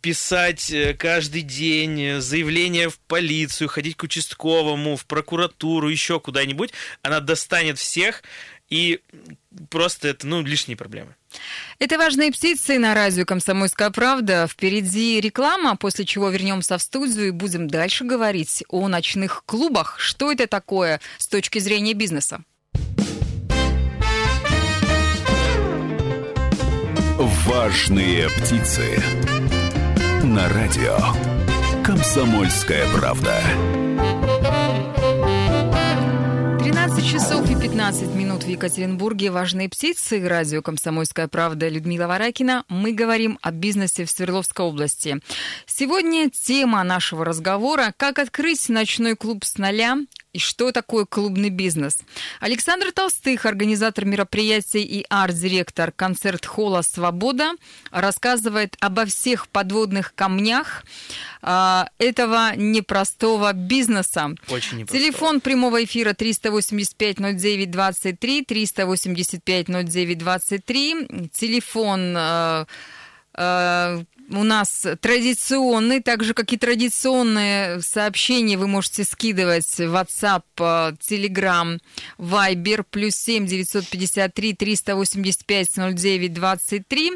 писать 0.00 0.70
э, 0.70 0.94
каждый 0.94 1.42
день 1.42 2.20
заявление 2.20 2.88
в 2.88 2.98
полицию, 2.98 3.68
ходить 3.68 3.96
к 3.96 4.02
участковому, 4.02 4.96
в 4.96 5.06
прокуратуру, 5.06 5.88
еще 5.88 6.20
куда-нибудь, 6.20 6.72
она 7.02 7.20
достанет 7.20 7.78
всех, 7.78 8.22
и 8.68 9.00
просто 9.70 10.08
это, 10.08 10.26
ну, 10.26 10.42
лишние 10.42 10.76
проблемы. 10.76 11.14
Это 11.80 11.96
«Важные 11.96 12.32
птицы» 12.32 12.76
на 12.80 12.92
радио 12.92 13.24
«Комсомольская 13.24 13.90
правда». 13.90 14.48
Впереди 14.50 15.20
реклама, 15.20 15.76
после 15.76 16.04
чего 16.04 16.28
вернемся 16.28 16.76
в 16.76 16.82
студию 16.82 17.28
и 17.28 17.30
будем 17.30 17.68
дальше 17.68 18.02
говорить 18.02 18.64
о 18.68 18.88
ночных 18.88 19.44
клубах. 19.46 19.94
Что 20.00 20.32
это 20.32 20.48
такое 20.48 21.00
с 21.18 21.28
точки 21.28 21.60
зрения 21.60 21.94
бизнеса? 21.94 22.42
«Важные 27.46 28.28
птицы» 28.28 29.00
на 30.24 30.48
радио 30.48 30.98
«Комсомольская 31.84 32.92
правда». 32.92 33.40
15 37.78 38.16
минут 38.16 38.42
в 38.42 38.48
Екатеринбурге. 38.48 39.30
Важные 39.30 39.68
птицы. 39.68 40.20
Радио 40.28 40.62
«Комсомольская 40.62 41.28
правда» 41.28 41.68
Людмила 41.68 42.08
Варакина. 42.08 42.64
Мы 42.68 42.90
говорим 42.90 43.38
о 43.40 43.52
бизнесе 43.52 44.04
в 44.04 44.10
Свердловской 44.10 44.66
области. 44.66 45.20
Сегодня 45.64 46.28
тема 46.28 46.82
нашего 46.82 47.24
разговора– 47.24 47.94
как 47.96 48.18
открыть 48.18 48.68
ночной 48.68 49.14
клуб 49.14 49.44
с 49.44 49.58
нуля, 49.58 49.96
и 50.38 50.40
что 50.40 50.70
такое 50.70 51.04
клубный 51.04 51.50
бизнес. 51.50 51.98
Александр 52.38 52.92
Толстых, 52.92 53.44
организатор 53.44 54.04
мероприятий 54.04 54.84
и 54.84 55.04
арт-директор 55.10 55.90
концерт-холла 55.90 56.82
«Свобода», 56.82 57.54
рассказывает 57.90 58.76
обо 58.78 59.04
всех 59.04 59.48
подводных 59.48 60.14
камнях 60.14 60.84
э, 61.42 61.82
этого 61.98 62.54
непростого 62.54 63.52
бизнеса. 63.52 64.30
Очень 64.48 64.78
непростого. 64.78 65.00
Телефон 65.00 65.40
прямого 65.40 65.82
эфира 65.82 66.12
385-09-23, 66.12 68.46
385-09-23, 68.46 71.30
телефон... 71.30 72.14
Э, 72.16 72.64
э, 73.34 74.04
у 74.30 74.44
нас 74.44 74.86
традиционный, 75.00 76.02
так 76.02 76.22
же, 76.22 76.34
как 76.34 76.52
и 76.52 76.56
традиционные 76.56 77.80
сообщения 77.80 78.58
вы 78.58 78.66
можете 78.66 79.04
скидывать 79.04 79.66
в 79.66 79.94
WhatsApp, 79.94 80.42
Telegram, 80.56 81.78
Viber, 82.18 82.84
плюс 82.90 83.14
7 83.16 83.46
953 83.46 84.54
385 84.54 85.68
09 85.94 86.32
23. 86.32 87.12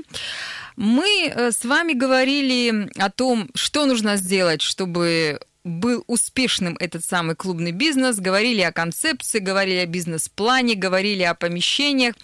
Мы 0.77 1.27
э, 1.27 1.53
с 1.53 1.65
вами 1.65 1.93
говорили 1.93 2.91
о 2.97 3.11
том, 3.11 3.51
что 3.55 3.85
нужно 3.85 4.17
сделать, 4.17 4.63
чтобы 4.63 5.41
был 5.65 6.03
успешным 6.07 6.77
этот 6.81 7.05
самый 7.05 7.37
клубный 7.37 7.73
бизнес, 7.73 8.17
говорили 8.17 8.63
о 8.63 8.73
концепции, 8.73 9.39
говорили 9.39 9.79
о 9.79 9.87
бизнес-плане, 9.87 10.75
говорили 10.75 11.23
о 11.23 11.35
помещениях. 11.35 12.15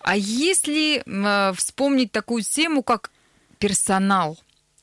А 0.00 0.16
если 0.16 1.02
э, 1.06 1.52
вспомнить 1.54 2.12
такую 2.12 2.42
тему, 2.42 2.82
как 2.82 3.10
персонал. 3.62 4.38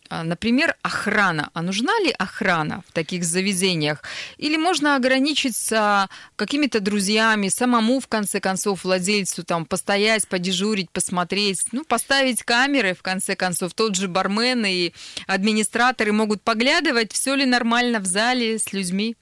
А, 0.09 0.24
например, 0.24 0.75
охрана. 0.81 1.50
А 1.53 1.62
нужна 1.62 1.91
ли 2.00 2.15
охрана 2.17 2.81
в 2.88 2.93
таких 2.93 3.25
заведениях? 3.25 4.01
Или 4.38 4.55
можно 4.55 4.95
ограничиться 4.95 6.07
какими-то 6.38 6.79
друзьями, 6.79 7.50
самому, 7.50 8.00
в 8.00 8.07
конце 8.07 8.39
концов, 8.39 8.86
владельцу 8.86 9.43
там 9.43 9.65
постоять, 9.65 10.27
подежурить, 10.29 10.89
посмотреть, 10.91 11.65
ну, 11.74 11.83
поставить 11.83 12.43
камеры, 12.43 12.93
в 12.93 13.01
конце 13.01 13.36
концов, 13.36 13.74
тот 13.74 13.95
же 13.95 14.07
бармен 14.07 14.65
и 14.65 14.93
администраторы 15.27 16.13
могут 16.13 16.41
поглядывать, 16.41 17.12
все 17.12 17.36
ли 17.36 17.45
нормально 17.45 18.00
в 18.00 18.05
зале 18.05 18.59
с 18.59 18.71
людьми? 18.71 19.17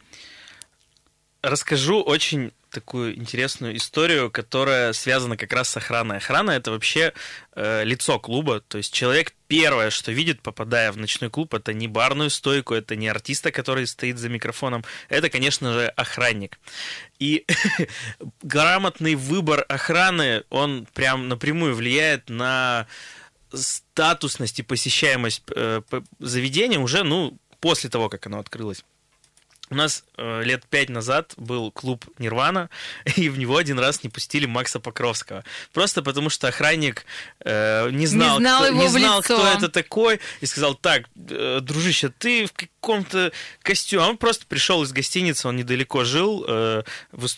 Расскажу 1.42 2.02
очень 2.02 2.52
такую 2.70 3.18
интересную 3.18 3.78
историю, 3.78 4.32
которая 4.32 4.94
связана 4.94 5.38
как 5.38 5.54
раз 5.54 5.70
с 5.70 5.78
охраной. 5.78 6.18
Охрана 6.18 6.52
это 6.52 6.72
вообще 6.72 7.14
э, 7.56 7.84
лицо 7.84 8.20
клуба, 8.20 8.62
то 8.62 8.78
есть 8.78 8.94
человек 8.94 9.34
первое, 9.48 9.90
что 9.90 10.12
видит, 10.12 10.42
попадая 10.42 10.92
в 10.92 10.98
ночной 10.98 11.30
клуб, 11.30 11.54
это 11.54 11.74
не 11.74 11.88
барную 11.88 12.30
стойку, 12.30 12.74
это 12.74 12.96
не 12.96 13.08
артиста, 13.08 13.52
который 13.52 13.88
стоит 13.88 14.18
за 14.18 14.30
микрофоном, 14.30 14.84
это, 15.10 15.30
конечно 15.30 15.74
же, 15.74 15.88
охранник. 15.88 16.60
И 17.20 17.46
грамотный 18.42 19.16
выбор 19.16 19.66
охраны, 19.68 20.44
он 20.50 20.88
прям 20.94 21.28
напрямую 21.28 21.76
влияет 21.76 22.30
на 22.30 22.88
статусность 23.54 24.60
и 24.60 24.64
посещаемость 24.64 25.44
э, 25.56 25.82
заведения 26.20 26.80
уже, 26.80 27.04
ну, 27.04 27.38
после 27.60 27.90
того, 27.90 28.10
как 28.10 28.26
оно 28.28 28.40
открылось. 28.40 28.84
У 29.70 29.76
нас 29.76 30.06
э, 30.18 30.44
лет 30.44 30.66
пять 30.70 30.90
назад 30.90 31.34
был 31.36 31.72
клуб 31.72 32.06
Нирвана, 32.20 32.70
и 33.18 33.28
в 33.28 33.38
него 33.38 33.58
один 33.58 33.80
раз 33.80 34.04
не 34.04 34.10
пустили 34.10 34.46
Макса 34.46 34.80
Покровского. 34.80 35.44
Просто 35.74 36.02
потому, 36.02 36.30
что 36.30 36.48
охранник 36.48 37.06
э, 37.42 37.90
не 37.92 38.08
знал, 38.08 38.40
не 38.40 38.46
знал, 38.46 38.64
кто, 38.64 38.74
не 38.74 38.88
знал 38.88 39.22
кто 39.22 39.48
это 39.48 39.68
такой, 39.68 40.22
и 40.40 40.46
сказал, 40.46 40.76
так, 40.76 41.10
э, 41.30 41.60
дружище, 41.62 42.10
ты 42.18 42.46
в 42.46 42.54
каком-то 42.54 43.34
костюме. 43.62 44.04
Он 44.04 44.18
просто 44.18 44.46
пришел 44.46 44.84
из 44.84 44.94
гостиницы, 44.94 45.50
он 45.50 45.58
недалеко 45.58 46.06
жил, 46.06 46.46
э, 46.48 46.84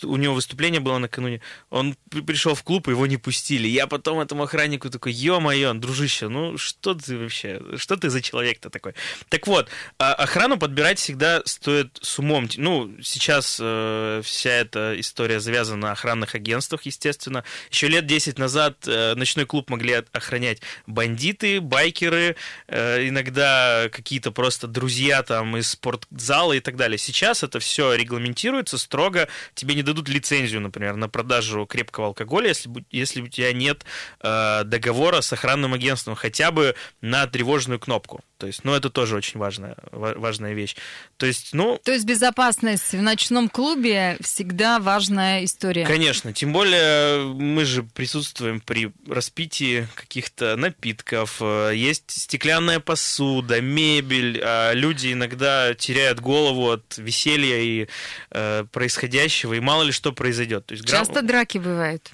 у 0.03 0.15
него 0.15 0.35
выступление 0.35 0.81
было 0.81 0.99
накануне. 0.99 1.41
Он 1.71 1.95
пришел 2.27 2.53
в 2.53 2.61
клуб, 2.63 2.87
его 2.89 3.07
не 3.07 3.17
пустили. 3.17 3.67
Я 3.67 3.87
потом 3.87 4.19
этому 4.19 4.43
охраннику 4.43 4.91
такой, 4.91 5.13
ё-моё, 5.13 5.73
дружище, 5.73 6.27
ну 6.27 6.59
что 6.59 6.93
ты 6.93 7.17
вообще, 7.17 7.59
что 7.77 7.95
ты 7.97 8.11
за 8.11 8.21
человек-то 8.21 8.69
такой? 8.69 8.93
Так 9.29 9.47
вот, 9.47 9.67
а 9.97 10.13
охрану 10.13 10.57
подбирать 10.57 10.99
всегда 10.99 11.41
стоит 11.45 11.97
с 12.01 12.18
умом. 12.19 12.47
Ну, 12.57 12.95
сейчас 13.01 13.57
э, 13.61 14.21
вся 14.23 14.49
эта 14.49 14.99
история 14.99 15.39
завязана 15.39 15.87
на 15.87 15.91
охранных 15.91 16.35
агентствах, 16.35 16.83
естественно. 16.83 17.43
Еще 17.71 17.87
лет 17.87 18.05
10 18.05 18.37
назад 18.37 18.77
э, 18.87 19.15
ночной 19.15 19.45
клуб 19.45 19.69
могли 19.69 20.03
охранять 20.11 20.61
бандиты, 20.87 21.61
байкеры, 21.61 22.35
э, 22.67 23.07
иногда 23.07 23.89
какие-то 23.91 24.31
просто 24.31 24.67
друзья 24.67 25.23
там 25.23 25.57
из 25.57 25.69
спортзала 25.69 26.53
и 26.53 26.59
так 26.59 26.75
далее. 26.75 26.97
Сейчас 26.97 27.43
это 27.43 27.59
все 27.59 27.93
регламентируется 27.93 28.77
строго. 28.77 29.27
Тебе 29.53 29.75
не 29.75 29.83
дадут 29.83 30.09
лицензию, 30.09 30.61
например, 30.61 30.95
на 30.95 31.09
продажу 31.09 31.65
крепкого 31.65 32.07
алкоголя, 32.07 32.49
если, 32.49 32.71
если 32.91 33.21
у 33.21 33.27
тебя 33.27 33.53
нет 33.53 33.83
э, 34.21 34.63
договора 34.65 35.21
с 35.21 35.31
охранным 35.33 35.73
агентством, 35.73 36.15
хотя 36.15 36.51
бы 36.51 36.75
на 37.01 37.27
тревожную 37.27 37.79
кнопку. 37.79 38.21
То 38.37 38.47
есть, 38.47 38.63
ну, 38.63 38.73
это 38.73 38.89
тоже 38.89 39.17
очень 39.17 39.37
важная, 39.37 39.75
важная 39.91 40.53
вещь. 40.53 40.75
То 41.17 41.25
есть, 41.25 41.53
ну... 41.53 41.77
То 41.83 41.91
есть 41.91 42.05
безопасность 42.09 42.93
в 42.93 43.01
ночном 43.01 43.49
клубе 43.49 44.17
всегда 44.21 44.79
важная 44.79 45.45
история. 45.45 45.85
Конечно, 45.85 46.33
тем 46.33 46.51
более 46.51 47.33
мы 47.33 47.65
же 47.65 47.83
присутствуем 47.83 48.61
при 48.61 48.91
распитии 49.07 49.87
каких-то 49.93 50.55
напитков, 50.55 51.39
есть 51.39 52.09
стеклянная 52.09 52.79
посуда, 52.79 53.61
мебель, 53.61 54.41
а 54.43 54.73
люди 54.73 55.13
иногда 55.13 55.75
теряют 55.75 56.19
голову 56.19 56.71
от 56.71 56.97
веселья 56.97 57.59
и 57.59 57.87
э, 58.31 58.65
происходящего, 58.71 59.53
и 59.53 59.59
мало 59.59 59.83
ли 59.83 59.91
что 59.91 60.11
произойдет. 60.11 60.65
То 60.65 60.73
есть. 60.73 60.87
Часто 60.87 61.21
драки 61.21 61.59
бывают. 61.59 62.09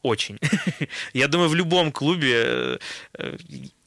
Очень. 0.00 0.38
Я 1.12 1.28
думаю, 1.28 1.50
в 1.50 1.54
любом 1.54 1.92
клубе 1.92 2.78
э, 3.18 3.36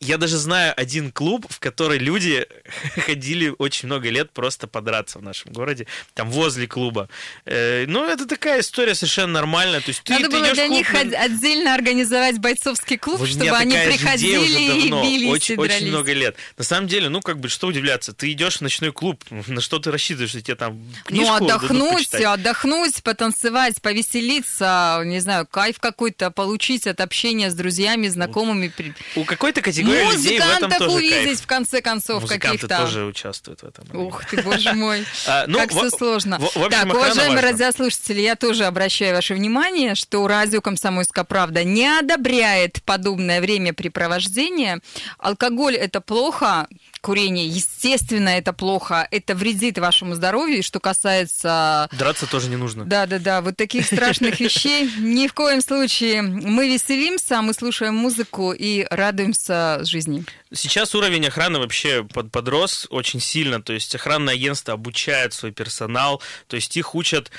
я 0.01 0.17
даже 0.17 0.37
знаю 0.37 0.73
один 0.75 1.11
клуб, 1.11 1.45
в 1.47 1.59
который 1.59 1.99
люди 1.99 2.47
ходили 3.05 3.53
очень 3.59 3.85
много 3.85 4.09
лет 4.09 4.31
просто 4.31 4.67
подраться 4.67 5.19
в 5.19 5.21
нашем 5.21 5.53
городе, 5.53 5.85
там 6.15 6.31
возле 6.31 6.67
клуба. 6.67 7.07
Э, 7.45 7.85
ну, 7.87 8.09
это 8.09 8.25
такая 8.25 8.61
история 8.61 8.95
совершенно 8.95 9.33
нормальная. 9.33 9.79
То 9.79 9.89
есть, 9.89 10.01
Надо 10.09 10.23
ты, 10.23 10.29
было 10.31 10.47
ты 10.47 10.53
для 10.55 10.67
них 10.67 10.89
клуб, 10.89 11.13
отдельно 11.15 11.75
организовать 11.75 12.39
бойцовский 12.39 12.97
клуб, 12.97 13.19
вот 13.19 13.29
чтобы 13.29 13.51
они 13.51 13.75
приходили 13.75 14.87
и 14.87 14.89
бились 14.89 15.29
очень, 15.29 15.53
и 15.53 15.57
дрались. 15.57 15.75
Очень 15.75 15.87
много 15.89 16.13
лет. 16.13 16.35
На 16.57 16.63
самом 16.63 16.87
деле, 16.87 17.09
ну, 17.09 17.21
как 17.21 17.39
бы, 17.39 17.47
что 17.47 17.67
удивляться, 17.67 18.11
ты 18.11 18.31
идешь 18.31 18.57
в 18.57 18.61
ночной 18.61 18.91
клуб, 18.91 19.23
на 19.29 19.61
что 19.61 19.77
ты 19.77 19.91
рассчитываешь, 19.91 20.31
что 20.31 20.41
тебе 20.41 20.55
там 20.55 20.81
Ну, 21.09 21.31
отдохнуть, 21.31 22.13
отдохнуть, 22.15 23.03
потанцевать, 23.03 23.79
повеселиться, 23.83 25.03
не 25.05 25.19
знаю, 25.19 25.45
кайф 25.45 25.79
какой-то 25.79 26.31
получить 26.31 26.87
от 26.87 27.01
общения 27.01 27.51
с 27.51 27.53
друзьями, 27.53 28.07
знакомыми. 28.07 28.73
У 29.15 29.25
какой-то 29.25 29.61
категории 29.61 29.90
людей 29.91 30.39
в 30.39 30.43
этом 30.43 30.71
тоже 30.71 30.91
увидеть, 30.91 31.25
кайф. 31.25 31.41
в 31.41 31.47
конце 31.47 31.81
концов, 31.81 32.25
каких-то. 32.27 32.67
тоже 32.67 33.05
участвуют 33.05 33.61
в 33.61 33.65
этом. 33.65 33.95
Ух 33.95 34.25
ты, 34.25 34.41
боже 34.41 34.73
мой, 34.73 35.05
а, 35.27 35.45
ну, 35.47 35.59
как 35.59 35.71
все 35.71 35.89
сложно. 35.89 36.39
так, 36.69 36.85
уважаемые 36.93 37.41
радиослушатели, 37.41 38.21
я 38.21 38.35
тоже 38.35 38.65
обращаю 38.65 39.15
ваше 39.15 39.33
внимание, 39.33 39.95
что 39.95 40.27
радио 40.27 40.61
«Комсомольская 40.61 41.23
правда» 41.23 41.63
не 41.63 41.87
одобряет 41.87 42.81
подобное 42.83 43.41
времяпрепровождение. 43.41 44.79
Алкоголь– 45.17 45.75
это 45.77 46.01
плохо, 46.01 46.67
курение, 47.01 47.47
естественно, 47.47 48.29
это 48.29 48.53
плохо, 48.53 49.07
это 49.11 49.35
вредит 49.35 49.77
вашему 49.79 50.15
здоровью. 50.15 50.59
И 50.59 50.61
что 50.61 50.79
касается... 50.79 51.89
Драться 51.91 52.27
тоже 52.27 52.49
не 52.49 52.55
нужно. 52.55 52.85
Да-да-да, 52.85 53.41
вот 53.41 53.57
таких 53.57 53.85
страшных 53.85 54.39
вещей 54.39 54.89
ни 54.99 55.27
в 55.27 55.33
коем 55.33 55.61
случае. 55.61 56.21
Мы 56.21 56.71
веселимся, 56.71 57.41
мы 57.41 57.53
слушаем 57.53 57.95
музыку 57.95 58.53
и 58.53 58.85
радуемся 58.89 59.79
жизни. 59.83 60.23
Сейчас 60.53 60.93
уровень 60.95 61.27
охраны 61.27 61.59
вообще 61.59 62.03
под, 62.03 62.31
подрос 62.31 62.85
очень 62.89 63.19
сильно, 63.19 63.61
то 63.61 63.73
есть 63.73 63.95
охранное 63.95 64.33
агентство 64.33 64.73
обучает 64.73 65.33
свой 65.33 65.51
персонал, 65.51 66.21
то 66.47 66.55
есть 66.55 66.75
их 66.75 66.93
учат 66.93 67.31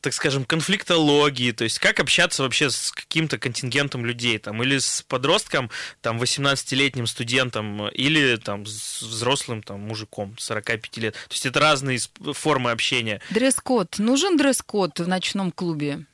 так 0.00 0.12
скажем, 0.12 0.44
конфликтологии, 0.44 1.52
то 1.52 1.64
есть 1.64 1.78
как 1.78 2.00
общаться 2.00 2.42
вообще 2.42 2.70
с 2.70 2.90
каким-то 2.90 3.38
контингентом 3.38 4.04
людей, 4.04 4.38
там, 4.38 4.62
или 4.62 4.78
с 4.78 5.02
подростком, 5.02 5.70
там, 6.00 6.20
18-летним 6.20 7.06
студентом, 7.06 7.88
или 7.88 8.36
там 8.36 8.66
с 8.66 9.02
взрослым 9.02 9.62
там 9.62 9.80
мужиком 9.80 10.36
45 10.38 10.96
лет. 10.98 11.14
То 11.14 11.34
есть 11.34 11.46
это 11.46 11.60
разные 11.60 11.98
формы 12.32 12.70
общения. 12.70 13.20
Дресс-код. 13.30 13.98
Нужен 13.98 14.36
дресс-код 14.36 14.98
в 14.98 15.08
ночном 15.08 15.52
клубе? 15.52 16.06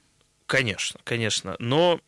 Конечно, 0.47 1.01
конечно. 1.05 1.57
Но 1.59 2.01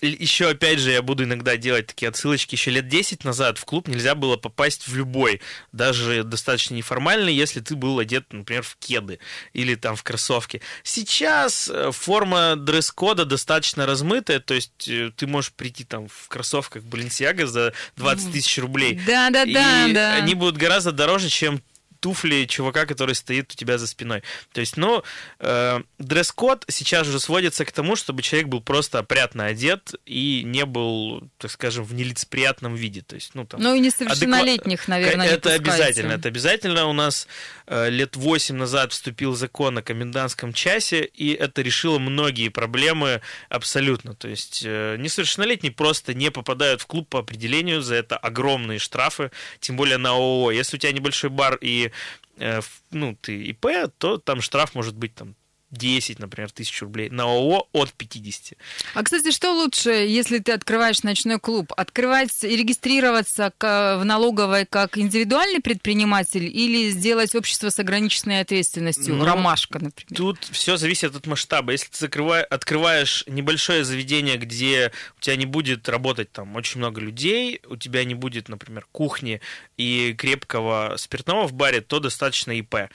еще, 0.00 0.50
опять 0.50 0.78
же, 0.78 0.90
я 0.90 1.02
буду 1.02 1.24
иногда 1.24 1.56
делать 1.56 1.88
такие 1.88 2.08
отсылочки. 2.08 2.54
Еще 2.54 2.70
лет 2.70 2.88
10 2.88 3.24
назад 3.24 3.58
в 3.58 3.64
клуб 3.64 3.88
нельзя 3.88 4.14
было 4.14 4.36
попасть 4.36 4.86
в 4.86 4.96
любой, 4.96 5.40
даже 5.72 6.22
достаточно 6.22 6.74
неформальный, 6.74 7.34
если 7.34 7.60
ты 7.60 7.74
был 7.74 7.98
одет, 7.98 8.32
например, 8.32 8.62
в 8.62 8.76
кеды 8.76 9.18
или 9.52 9.74
там 9.74 9.96
в 9.96 10.02
кроссовки. 10.02 10.60
Сейчас 10.82 11.68
э, 11.68 11.90
форма 11.92 12.56
дресс-кода 12.56 13.24
достаточно 13.24 13.86
размытая, 13.86 14.40
то 14.40 14.54
есть 14.54 14.88
э, 14.88 15.10
ты 15.16 15.26
можешь 15.26 15.52
прийти 15.52 15.84
там 15.84 16.08
в 16.08 16.28
кроссовках 16.28 16.84
Баленсиага 16.84 17.46
за 17.46 17.72
20 17.96 18.32
тысяч 18.32 18.58
рублей. 18.58 19.00
Да-да-да. 19.06 19.88
И 19.88 19.92
да. 19.92 20.14
они 20.14 20.34
будут 20.34 20.56
гораздо 20.56 20.92
дороже, 20.92 21.28
чем 21.28 21.60
туфли 22.00 22.44
чувака, 22.46 22.86
который 22.86 23.14
стоит 23.14 23.52
у 23.52 23.56
тебя 23.56 23.78
за 23.78 23.86
спиной. 23.86 24.22
То 24.52 24.60
есть, 24.60 24.76
ну, 24.76 25.02
э, 25.40 25.80
дресс-код 25.98 26.64
сейчас 26.68 27.08
уже 27.08 27.20
сводится 27.20 27.64
к 27.64 27.72
тому, 27.72 27.96
чтобы 27.96 28.22
человек 28.22 28.48
был 28.48 28.60
просто 28.60 28.98
опрятно 28.98 29.46
одет 29.46 29.94
и 30.06 30.42
не 30.44 30.64
был, 30.64 31.28
так 31.38 31.50
скажем, 31.50 31.84
в 31.84 31.94
нелицеприятном 31.94 32.74
виде. 32.74 33.02
То 33.02 33.14
есть, 33.14 33.34
ну, 33.34 33.46
там, 33.46 33.60
ну 33.60 33.74
и 33.74 33.80
несовершеннолетних, 33.80 34.80
адекват... 34.80 34.88
наверное, 34.88 35.28
Это 35.28 35.52
обязательно, 35.52 36.12
это 36.12 36.28
обязательно. 36.28 36.86
У 36.86 36.92
нас 36.92 37.26
э, 37.66 37.90
лет 37.90 38.16
8 38.16 38.54
назад 38.54 38.92
вступил 38.92 39.34
закон 39.34 39.78
о 39.78 39.82
комендантском 39.82 40.52
часе, 40.52 41.04
и 41.04 41.32
это 41.32 41.62
решило 41.62 41.98
многие 41.98 42.48
проблемы 42.48 43.20
абсолютно. 43.48 44.14
То 44.14 44.28
есть, 44.28 44.62
э, 44.64 44.96
несовершеннолетние 44.98 45.72
просто 45.72 46.14
не 46.14 46.30
попадают 46.30 46.82
в 46.82 46.86
клуб 46.86 47.08
по 47.08 47.20
определению, 47.20 47.82
за 47.82 47.96
это 47.96 48.16
огромные 48.16 48.78
штрафы, 48.78 49.30
тем 49.60 49.76
более 49.76 49.98
на 49.98 50.10
ООО. 50.10 50.50
Если 50.52 50.76
у 50.76 50.80
тебя 50.80 50.92
небольшой 50.92 51.30
бар 51.30 51.58
и 51.60 51.87
Э, 52.36 52.60
ну, 52.90 53.16
ты 53.20 53.50
ИП, 53.50 53.66
то 53.98 54.18
там 54.18 54.40
штраф 54.40 54.74
может 54.74 54.96
быть 54.96 55.14
там 55.14 55.34
10, 55.70 56.18
например, 56.18 56.50
тысяч 56.50 56.80
рублей, 56.80 57.10
на 57.10 57.24
ООО 57.24 57.68
от 57.72 57.92
50. 57.92 58.58
А, 58.94 59.02
кстати, 59.02 59.30
что 59.30 59.52
лучше, 59.52 59.90
если 59.90 60.38
ты 60.38 60.52
открываешь 60.52 61.02
ночной 61.02 61.38
клуб? 61.38 61.72
Открывать 61.76 62.42
и 62.42 62.56
регистрироваться 62.56 63.52
в 63.60 64.02
налоговой 64.04 64.64
как 64.64 64.96
индивидуальный 64.96 65.60
предприниматель 65.60 66.44
или 66.44 66.90
сделать 66.90 67.34
общество 67.34 67.68
с 67.68 67.78
ограниченной 67.78 68.40
ответственностью? 68.40 69.14
Ну, 69.14 69.24
Ромашка, 69.24 69.78
например. 69.78 70.16
Тут 70.16 70.44
все 70.50 70.76
зависит 70.76 71.14
от 71.14 71.26
масштаба. 71.26 71.72
Если 71.72 71.88
ты 71.88 71.98
закрываешь, 71.98 72.46
открываешь 72.50 73.24
небольшое 73.26 73.84
заведение, 73.84 74.36
где 74.36 74.92
у 75.18 75.20
тебя 75.20 75.36
не 75.36 75.46
будет 75.46 75.88
работать 75.88 76.32
там 76.32 76.56
очень 76.56 76.78
много 76.78 77.00
людей, 77.00 77.60
у 77.68 77.76
тебя 77.76 78.04
не 78.04 78.14
будет, 78.14 78.48
например, 78.48 78.86
кухни 78.92 79.40
и 79.76 80.14
крепкого 80.16 80.94
спиртного 80.96 81.46
в 81.46 81.52
баре, 81.52 81.80
то 81.80 82.00
достаточно 82.00 82.52
ИП. 82.58 82.88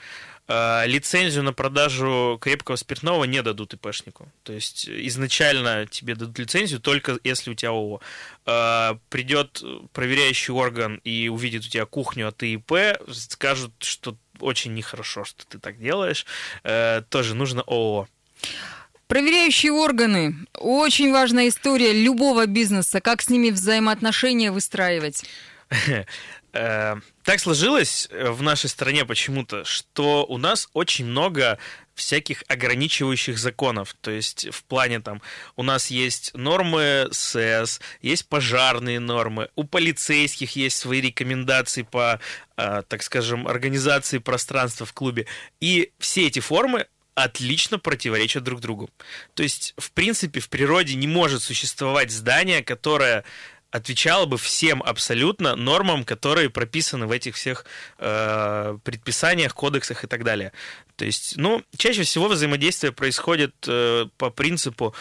Э, 0.46 0.84
лицензию 0.86 1.42
на 1.42 1.54
продажу 1.54 2.38
крепкого 2.40 2.76
спиртного 2.76 3.24
не 3.24 3.42
дадут 3.42 3.72
ИПшнику. 3.74 4.30
То 4.42 4.52
есть 4.52 4.86
изначально 4.88 5.86
тебе 5.86 6.14
дадут 6.14 6.38
лицензию 6.38 6.80
только 6.80 7.18
если 7.24 7.50
у 7.50 7.54
тебя 7.54 7.70
ООО. 7.70 8.00
Э, 8.46 8.96
придет 9.08 9.62
проверяющий 9.92 10.52
орган 10.52 11.00
и 11.02 11.28
увидит 11.28 11.64
у 11.64 11.68
тебя 11.68 11.86
кухню, 11.86 12.28
а 12.28 12.32
ты 12.32 12.52
ИП, 12.54 12.72
скажут, 13.10 13.72
что 13.78 14.16
очень 14.40 14.74
нехорошо, 14.74 15.24
что 15.24 15.46
ты 15.46 15.58
так 15.58 15.80
делаешь. 15.80 16.26
Э, 16.62 17.02
тоже 17.08 17.34
нужно 17.34 17.62
ООО. 17.62 18.06
Проверяющие 19.06 19.72
органы. 19.72 20.34
Очень 20.54 21.12
важная 21.12 21.48
история 21.48 21.92
любого 21.92 22.46
бизнеса. 22.46 23.00
Как 23.00 23.22
с 23.22 23.30
ними 23.30 23.50
взаимоотношения 23.50 24.50
выстраивать? 24.50 25.24
Э, 26.54 26.94
так 27.24 27.40
сложилось 27.40 28.08
э, 28.10 28.30
в 28.30 28.40
нашей 28.42 28.70
стране 28.70 29.04
почему-то, 29.04 29.64
что 29.64 30.24
у 30.24 30.38
нас 30.38 30.68
очень 30.72 31.04
много 31.04 31.58
всяких 31.96 32.44
ограничивающих 32.46 33.38
законов. 33.38 33.94
То 34.00 34.12
есть 34.12 34.48
в 34.52 34.62
плане 34.62 35.00
там 35.00 35.20
у 35.56 35.64
нас 35.64 35.90
есть 35.90 36.32
нормы 36.34 37.08
СЭС, 37.10 37.80
есть 38.02 38.28
пожарные 38.28 39.00
нормы, 39.00 39.48
у 39.56 39.64
полицейских 39.64 40.54
есть 40.54 40.78
свои 40.78 41.00
рекомендации 41.00 41.82
по, 41.82 42.20
э, 42.56 42.82
так 42.86 43.02
скажем, 43.02 43.48
организации 43.48 44.18
пространства 44.18 44.86
в 44.86 44.92
клубе. 44.92 45.26
И 45.60 45.90
все 45.98 46.28
эти 46.28 46.38
формы 46.38 46.86
отлично 47.16 47.80
противоречат 47.80 48.44
друг 48.44 48.60
другу. 48.60 48.90
То 49.34 49.42
есть, 49.42 49.74
в 49.76 49.90
принципе, 49.90 50.38
в 50.38 50.48
природе 50.48 50.94
не 50.94 51.06
может 51.06 51.42
существовать 51.42 52.10
здание, 52.10 52.62
которое 52.62 53.24
отвечала 53.74 54.24
бы 54.24 54.38
всем 54.38 54.80
абсолютно 54.84 55.56
нормам, 55.56 56.04
которые 56.04 56.48
прописаны 56.48 57.06
в 57.06 57.10
этих 57.10 57.34
всех 57.34 57.66
э, 57.98 58.78
предписаниях, 58.84 59.52
кодексах 59.52 60.04
и 60.04 60.06
так 60.06 60.22
далее. 60.22 60.52
То 60.94 61.04
есть, 61.04 61.36
ну, 61.36 61.60
чаще 61.76 62.04
всего 62.04 62.28
взаимодействие 62.28 62.92
происходит 62.92 63.52
э, 63.66 64.06
по 64.16 64.30
принципу 64.30 64.94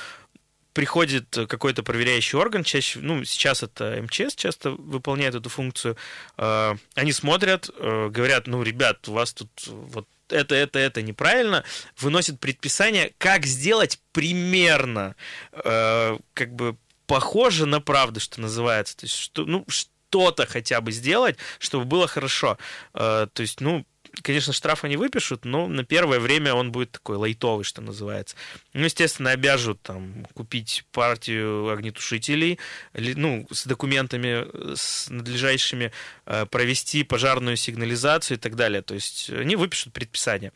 приходит 0.74 1.38
какой-то 1.48 1.84
проверяющий 1.84 2.40
орган, 2.40 2.64
чаще, 2.64 2.98
ну, 3.00 3.24
сейчас 3.26 3.62
это 3.62 4.02
МЧС 4.02 4.34
часто 4.36 4.72
выполняет 4.72 5.36
эту 5.36 5.50
функцию, 5.50 5.96
э, 6.38 6.76
они 6.96 7.12
смотрят, 7.12 7.70
э, 7.78 8.10
говорят, 8.10 8.48
ну, 8.48 8.64
ребят, 8.64 9.08
у 9.08 9.14
вас 9.14 9.34
тут 9.34 9.52
вот 9.68 10.08
это, 10.30 10.56
это, 10.56 10.80
это 10.80 11.04
неправильно, 11.04 11.64
выносят 12.00 12.40
предписание, 12.40 13.14
как 13.20 13.46
сделать 13.46 14.00
примерно, 14.14 15.16
э, 15.64 16.18
как 16.34 16.56
бы 16.56 16.76
похоже 17.08 17.66
на 17.66 17.82
правду, 17.82 18.20
что 18.20 18.42
называется. 18.42 18.98
То 18.98 19.06
есть, 19.06 19.16
что, 19.16 19.46
ну, 19.46 19.66
что-то 19.68 20.46
хотя 20.46 20.82
бы 20.82 20.92
сделать, 20.92 21.38
чтобы 21.60 21.86
было 21.86 22.08
хорошо. 22.08 22.58
Э, 22.94 23.28
то 23.32 23.42
есть, 23.42 23.62
ну, 23.62 23.86
конечно, 24.22 24.54
штрафа 24.54 24.88
не 24.88 24.98
выпишут, 24.98 25.46
но 25.46 25.68
на 25.68 25.84
первое 25.84 26.20
время 26.20 26.54
он 26.54 26.72
будет 26.72 26.92
такой 26.92 27.18
лайтовый, 27.18 27.64
что 27.64 27.82
называется. 27.82 28.36
Ну, 28.74 28.84
естественно, 28.84 29.32
обяжут 29.32 29.82
там 29.82 30.26
купить 30.34 30.86
партию 30.92 31.70
огнетушителей, 31.70 32.60
ну, 32.94 33.48
с 33.52 33.66
документами, 33.66 34.76
с 34.76 35.10
надлежащими, 35.10 35.92
э, 36.26 36.46
провести 36.46 37.04
пожарную 37.04 37.58
сигнализацию 37.58 38.38
и 38.38 38.40
так 38.40 38.56
далее. 38.56 38.82
То 38.82 38.94
есть 38.94 39.30
они 39.30 39.56
выпишут 39.56 39.94
предписание. 39.94 40.52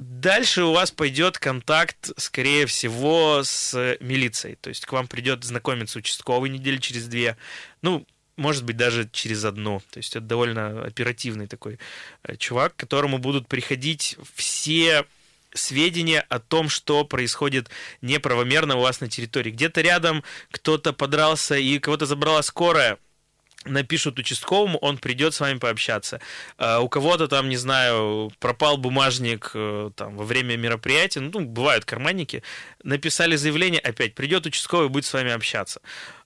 Дальше 0.00 0.62
у 0.64 0.72
вас 0.72 0.90
пойдет 0.90 1.38
контакт, 1.38 2.12
скорее 2.16 2.64
всего, 2.64 3.42
с 3.44 3.98
милицией. 4.00 4.56
То 4.56 4.70
есть 4.70 4.86
к 4.86 4.92
вам 4.92 5.06
придет 5.06 5.44
знакомиться 5.44 5.98
участковый 5.98 6.48
недели 6.48 6.78
через 6.78 7.06
две. 7.06 7.36
Ну, 7.82 8.06
может 8.36 8.64
быть, 8.64 8.78
даже 8.78 9.10
через 9.12 9.44
одну. 9.44 9.82
То 9.90 9.98
есть 9.98 10.16
это 10.16 10.24
довольно 10.24 10.84
оперативный 10.84 11.46
такой 11.46 11.78
э, 12.22 12.36
чувак, 12.36 12.74
к 12.74 12.80
которому 12.80 13.18
будут 13.18 13.46
приходить 13.46 14.16
все 14.34 15.04
сведения 15.52 16.24
о 16.30 16.38
том, 16.38 16.70
что 16.70 17.04
происходит 17.04 17.68
неправомерно 18.00 18.76
у 18.76 18.80
вас 18.80 19.02
на 19.02 19.08
территории. 19.10 19.50
Где-то 19.50 19.82
рядом 19.82 20.24
кто-то 20.50 20.94
подрался 20.94 21.56
и 21.56 21.78
кого-то 21.78 22.06
забрала 22.06 22.40
скорая, 22.40 22.96
напишут 23.64 24.18
участковому, 24.18 24.78
он 24.78 24.98
придет 24.98 25.34
с 25.34 25.40
вами 25.40 25.58
пообщаться. 25.58 26.20
Uh, 26.58 26.80
у 26.80 26.88
кого-то 26.88 27.28
там, 27.28 27.48
не 27.48 27.56
знаю, 27.56 28.32
пропал 28.38 28.78
бумажник 28.78 29.52
uh, 29.54 29.92
там, 29.92 30.16
во 30.16 30.24
время 30.24 30.56
мероприятия, 30.56 31.20
ну, 31.20 31.40
бывают 31.40 31.84
карманники, 31.84 32.42
написали 32.82 33.36
заявление, 33.36 33.80
опять 33.80 34.14
придет 34.14 34.46
участковый, 34.46 34.88
будет 34.88 35.04
с 35.04 35.12
вами 35.12 35.32
общаться. 35.32 35.80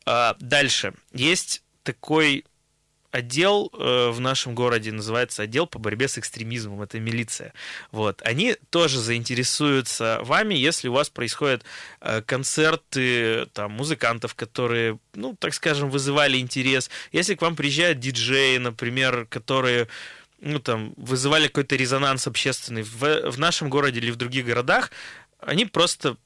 Uh, 0.07 0.37
дальше. 0.39 0.95
Есть 1.13 1.63
такой 1.83 2.45
отдел 3.15 3.71
э, 3.73 4.11
в 4.11 4.21
нашем 4.21 4.57
городе 4.57 4.91
называется 4.91 5.43
отдел 5.43 5.69
по 5.69 5.79
борьбе 5.79 6.09
с 6.09 6.19
экстремизмом, 6.19 6.83
это 6.83 6.99
милиция. 6.99 7.53
Вот. 7.93 8.21
Они 8.23 8.57
тоже 8.71 8.99
заинтересуются 8.99 10.19
вами, 10.23 10.55
если 10.55 10.89
у 10.89 10.93
вас 10.93 11.11
происходят 11.11 11.65
э, 12.01 12.23
концерты 12.23 13.47
там, 13.53 13.71
музыкантов, 13.71 14.35
которые, 14.35 14.99
ну, 15.15 15.37
так 15.39 15.55
скажем, 15.55 15.91
вызывали 15.91 16.39
интерес. 16.39 16.91
Если 17.13 17.37
к 17.37 17.43
вам 17.43 17.55
приезжают 17.55 18.01
диджеи, 18.01 18.57
например, 18.57 19.27
которые 19.31 19.87
ну, 20.41 20.59
там, 20.59 20.93
вызывали 20.97 21.47
какой-то 21.47 21.77
резонанс 21.77 22.27
общественный 22.27 22.83
в, 22.83 23.31
в 23.31 23.39
нашем 23.39 23.71
городе 23.71 24.01
или 24.01 24.11
в 24.11 24.17
других 24.17 24.45
городах, 24.45 24.91
они 25.39 25.67
просто 25.67 26.17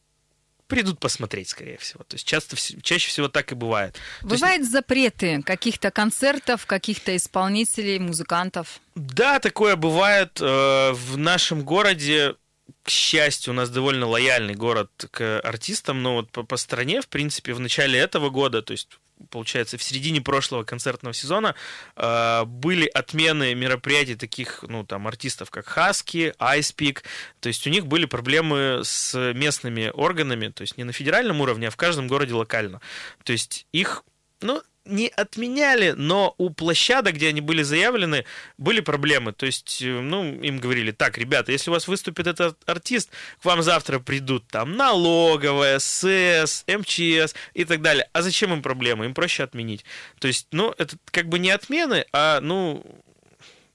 придут 0.69 1.01
посмотреть, 1.01 1.49
скорее 1.49 1.79
всего. 1.79 2.05
То 2.05 2.15
есть 2.15 2.27
часто, 2.27 2.57
чаще 2.83 3.09
всего 3.09 3.29
так 3.29 3.51
и 3.51 3.55
бывает. 3.55 3.97
Бывают 4.23 4.61
есть... 4.61 4.73
запреты 4.73 5.43
каких-то 5.43 5.91
концертов, 5.91 6.67
каких-то 6.67 7.17
исполнителей, 7.17 7.99
музыкантов? 7.99 8.81
Да, 8.95 9.41
такое 9.41 9.77
бывает. 9.77 10.39
Э, 10.41 10.93
в 10.93 11.17
нашем 11.17 11.63
городе 11.63 12.37
к 12.83 12.91
счастью, 12.91 13.53
у 13.53 13.57
нас 13.57 13.71
довольно 13.71 14.07
лояльный 14.07 14.55
город 14.55 14.91
к 15.11 15.41
артистам, 15.41 16.03
но 16.03 16.17
вот 16.17 16.31
по, 16.31 16.43
по 16.43 16.57
стране, 16.57 17.01
в 17.01 17.09
принципе, 17.09 17.55
в 17.55 17.61
начале 17.61 17.99
этого 17.99 18.31
года, 18.31 18.63
то 18.63 18.73
есть 18.73 18.99
получается, 19.31 19.79
в 19.79 19.83
середине 19.83 20.21
прошлого 20.21 20.65
концертного 20.65 21.15
сезона 21.15 21.55
э, 21.97 22.45
были 22.45 22.87
отмены 22.87 23.55
мероприятий 23.55 24.15
таких, 24.15 24.65
ну, 24.67 24.85
там, 24.85 25.07
артистов, 25.07 25.51
как 25.51 25.67
Хаски, 25.67 26.35
Айспик, 26.39 27.05
то 27.41 27.49
есть 27.49 27.67
у 27.67 27.71
них 27.71 27.87
были 27.87 28.07
проблемы 28.07 28.81
с 28.85 29.17
местными 29.35 29.91
органами, 29.93 30.49
то 30.49 30.63
есть 30.63 30.77
не 30.77 30.85
на 30.85 30.93
федеральном 30.93 31.41
уровне, 31.41 31.69
а 31.69 31.71
в 31.71 31.77
каждом 31.77 32.09
городе 32.09 32.35
локально. 32.35 32.81
То 33.25 33.33
есть 33.33 33.67
их, 33.73 34.05
ну, 34.41 34.63
не 34.89 35.09
отменяли, 35.09 35.93
но 35.93 36.35
у 36.39 36.51
площадок, 36.51 37.15
где 37.15 37.29
они 37.29 37.41
были 37.41 37.63
заявлены, 37.63 38.25
были 38.57 38.81
проблемы. 38.81 39.33
То 39.33 39.47
есть, 39.47 39.83
э, 39.83 40.01
ну, 40.01 40.41
им 40.41 40.59
говорили, 40.59 40.91
так, 40.91 41.19
ребята, 41.19 41.53
если 41.53 41.71
у 41.71 41.75
вас 41.75 41.87
выступит 41.87 42.27
этот 42.27 42.59
артист, 42.69 43.11
к 43.41 43.45
вам 43.45 43.63
завтра 43.63 43.99
придут 43.99 44.47
там 44.49 44.77
налоговая, 44.77 45.79
СЭС, 45.79 46.65
МЧС 46.67 47.35
и 47.55 47.65
так 47.65 47.83
далее. 47.83 48.09
А 48.13 48.23
зачем 48.23 48.53
им 48.53 48.63
проблемы? 48.63 49.05
Им 49.05 49.15
проще 49.15 49.45
отменить. 49.45 49.85
То 50.19 50.29
есть, 50.29 50.49
ну, 50.53 50.75
это 50.79 50.97
как 51.11 51.29
бы 51.29 51.39
не 51.39 51.51
отмены, 51.51 52.07
а, 52.13 52.41
ну, 52.41 52.85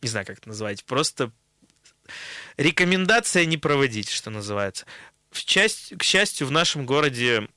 не 0.02 0.10
знаю, 0.10 0.26
как 0.26 0.40
это 0.40 0.50
назвать, 0.50 0.84
просто 0.84 1.32
рекомендация 2.58 3.46
не 3.46 3.58
проводить, 3.58 4.10
что 4.10 4.30
называется. 4.30 4.86
В 5.32 5.46
часть, 5.46 5.98
к 5.98 6.04
счастью, 6.04 6.48
в 6.48 6.52
нашем 6.52 6.86
городе 6.86 7.48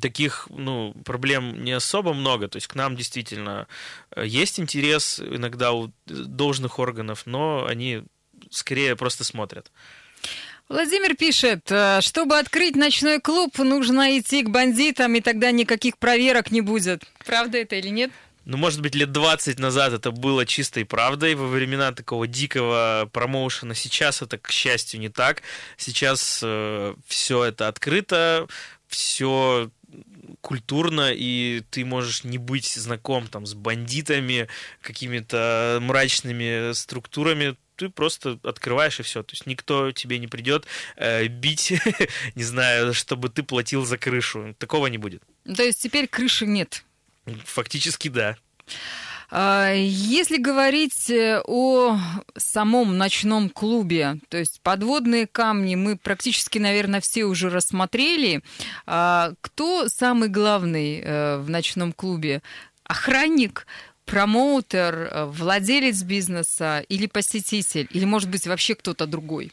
таких 0.00 0.48
ну, 0.50 0.94
проблем 1.04 1.62
не 1.64 1.72
особо 1.72 2.14
много. 2.14 2.48
То 2.48 2.56
есть 2.56 2.66
к 2.66 2.74
нам 2.74 2.96
действительно 2.96 3.66
э, 4.10 4.26
есть 4.26 4.58
интерес 4.58 5.20
иногда 5.20 5.72
у 5.72 5.92
должных 6.06 6.78
органов, 6.78 7.22
но 7.26 7.66
они 7.66 8.02
скорее 8.50 8.96
просто 8.96 9.24
смотрят. 9.24 9.70
Владимир 10.68 11.14
пишет, 11.14 11.70
э, 11.70 12.00
чтобы 12.00 12.38
открыть 12.38 12.74
ночной 12.74 13.20
клуб, 13.20 13.58
нужно 13.58 14.18
идти 14.18 14.42
к 14.42 14.50
бандитам, 14.50 15.14
и 15.14 15.20
тогда 15.20 15.50
никаких 15.50 15.98
проверок 15.98 16.50
не 16.50 16.62
будет. 16.62 17.04
Правда 17.24 17.58
это 17.58 17.76
или 17.76 17.88
нет? 17.88 18.10
Ну, 18.46 18.58
может 18.58 18.82
быть, 18.82 18.94
лет 18.94 19.10
20 19.10 19.58
назад 19.58 19.92
это 19.94 20.10
было 20.10 20.44
чистой 20.44 20.84
правдой 20.84 21.34
во 21.34 21.46
времена 21.46 21.92
такого 21.92 22.26
дикого 22.26 23.08
промоушена. 23.12 23.74
Сейчас 23.74 24.20
это, 24.20 24.36
к 24.36 24.50
счастью, 24.50 25.00
не 25.00 25.08
так. 25.08 25.42
Сейчас 25.78 26.40
э, 26.42 26.94
все 27.06 27.44
это 27.44 27.68
открыто, 27.68 28.46
все 28.86 29.70
культурно, 30.40 31.12
и 31.12 31.62
ты 31.70 31.84
можешь 31.84 32.24
не 32.24 32.38
быть 32.38 32.72
знаком 32.74 33.26
там 33.26 33.46
с 33.46 33.54
бандитами, 33.54 34.48
какими-то 34.80 35.78
мрачными 35.80 36.72
структурами, 36.72 37.56
ты 37.76 37.88
просто 37.88 38.38
открываешь 38.42 39.00
и 39.00 39.02
все. 39.02 39.22
То 39.22 39.32
есть 39.32 39.46
никто 39.46 39.92
тебе 39.92 40.18
не 40.18 40.28
придет 40.28 40.66
э, 40.96 41.26
бить, 41.26 41.72
не 42.34 42.44
знаю, 42.44 42.94
чтобы 42.94 43.28
ты 43.28 43.42
платил 43.42 43.84
за 43.84 43.98
крышу. 43.98 44.54
Такого 44.58 44.86
не 44.86 44.98
будет. 44.98 45.22
То 45.44 45.62
есть 45.62 45.82
теперь 45.82 46.06
крыши 46.06 46.46
нет. 46.46 46.84
Фактически 47.44 48.08
да. 48.08 48.36
А, 49.36 49.72
если 49.72 50.36
говорить 50.36 51.10
э, 51.10 51.42
о 51.44 51.98
самом 52.36 52.96
ночном 52.96 53.50
клубе, 53.50 54.18
то 54.28 54.36
есть 54.36 54.60
подводные 54.62 55.26
камни 55.26 55.74
мы 55.74 55.96
практически, 55.96 56.60
наверное, 56.60 57.00
все 57.00 57.24
уже 57.24 57.50
рассмотрели. 57.50 58.44
А, 58.86 59.32
кто 59.40 59.88
самый 59.88 60.28
главный 60.28 61.00
э, 61.00 61.38
в 61.38 61.50
ночном 61.50 61.92
клубе? 61.92 62.42
Охранник, 62.84 63.66
промоутер, 64.04 65.08
э, 65.10 65.24
владелец 65.24 66.04
бизнеса 66.04 66.84
или 66.88 67.08
посетитель? 67.08 67.88
Или, 67.90 68.04
может 68.04 68.30
быть, 68.30 68.46
вообще 68.46 68.76
кто-то 68.76 69.04
другой? 69.04 69.50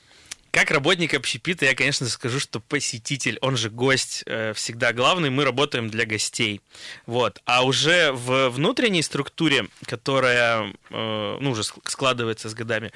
Как 0.52 0.70
работник 0.70 1.14
общепита, 1.14 1.66
я, 1.66 1.74
конечно, 1.74 2.08
скажу, 2.08 2.42
что 2.42 2.60
посетитель, 2.60 3.38
он 3.42 3.56
же 3.56 3.70
гость, 3.70 4.24
э, 4.26 4.52
всегда 4.54 4.92
главный. 4.92 5.30
Мы 5.30 5.46
работаем 5.46 5.90
для 5.90 6.06
гостей. 6.06 6.60
Вот. 7.06 7.42
А 7.46 7.64
уже 7.64 8.12
в 8.12 8.50
внутренней 8.50 9.02
структуре, 9.02 9.68
которая 9.86 10.74
э, 10.90 11.38
ну, 11.40 11.52
уже 11.52 11.64
складывается 11.64 12.50
с 12.50 12.54
годами, 12.54 12.92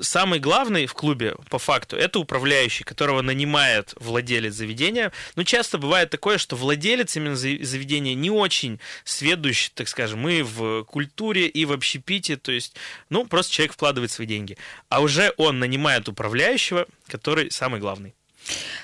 самый 0.00 0.38
главный 0.38 0.86
в 0.86 0.94
клубе, 0.94 1.34
по 1.50 1.58
факту, 1.58 1.96
это 1.96 2.18
управляющий, 2.18 2.84
которого 2.84 3.22
нанимает 3.22 3.94
владелец 4.00 4.54
заведения. 4.54 5.12
Но 5.36 5.44
часто 5.44 5.78
бывает 5.78 6.10
такое, 6.10 6.38
что 6.38 6.56
владелец 6.56 7.16
именно 7.16 7.36
заведения 7.36 8.14
не 8.14 8.30
очень 8.30 8.80
сведущий, 9.04 9.70
так 9.74 9.88
скажем, 9.88 10.28
и 10.28 10.42
в 10.42 10.84
культуре, 10.84 11.46
и 11.46 11.64
в 11.64 11.72
общепите, 11.72 12.36
то 12.36 12.52
есть, 12.52 12.76
ну, 13.10 13.26
просто 13.26 13.52
человек 13.52 13.74
вкладывает 13.74 14.10
свои 14.10 14.26
деньги. 14.26 14.56
А 14.88 15.00
уже 15.00 15.32
он 15.36 15.58
нанимает 15.58 16.08
управляющего, 16.08 16.86
который 17.06 17.50
самый 17.50 17.80
главный. 17.80 18.14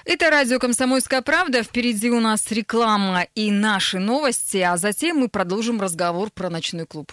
Это 0.04 0.30
радио 0.30 0.58
«Комсомольская 0.58 1.22
правда». 1.22 1.62
Впереди 1.62 2.10
у 2.10 2.20
нас 2.20 2.50
реклама 2.50 3.26
и 3.34 3.50
наши 3.50 3.98
новости, 3.98 4.58
а 4.58 4.76
затем 4.76 5.18
мы 5.18 5.28
продолжим 5.28 5.80
разговор 5.80 6.30
про 6.30 6.50
ночной 6.50 6.86
клуб. 6.86 7.12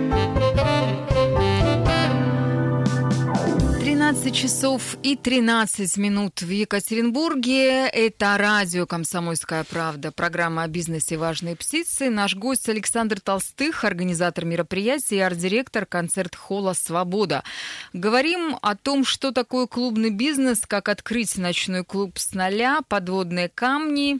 13 4.11 4.35
часов 4.35 4.97
и 5.03 5.15
13 5.15 5.95
минут 5.95 6.41
в 6.41 6.49
Екатеринбурге. 6.49 7.87
Это 7.87 8.35
радио 8.37 8.85
«Комсомольская 8.85 9.63
правда», 9.63 10.11
программа 10.11 10.63
о 10.63 10.67
бизнесе 10.67 11.15
«Важные 11.15 11.55
птицы». 11.55 12.09
Наш 12.09 12.35
гость 12.35 12.67
Александр 12.67 13.21
Толстых, 13.21 13.85
организатор 13.85 14.43
мероприятия 14.43 15.15
и 15.15 15.19
арт-директор 15.19 15.85
концерт-холла 15.85 16.73
«Свобода». 16.73 17.45
Говорим 17.93 18.57
о 18.61 18.75
том, 18.75 19.05
что 19.05 19.31
такое 19.31 19.65
клубный 19.65 20.09
бизнес, 20.09 20.63
как 20.67 20.89
открыть 20.89 21.37
ночной 21.37 21.85
клуб 21.85 22.19
с 22.19 22.33
нуля, 22.33 22.81
подводные 22.89 23.47
камни 23.47 24.19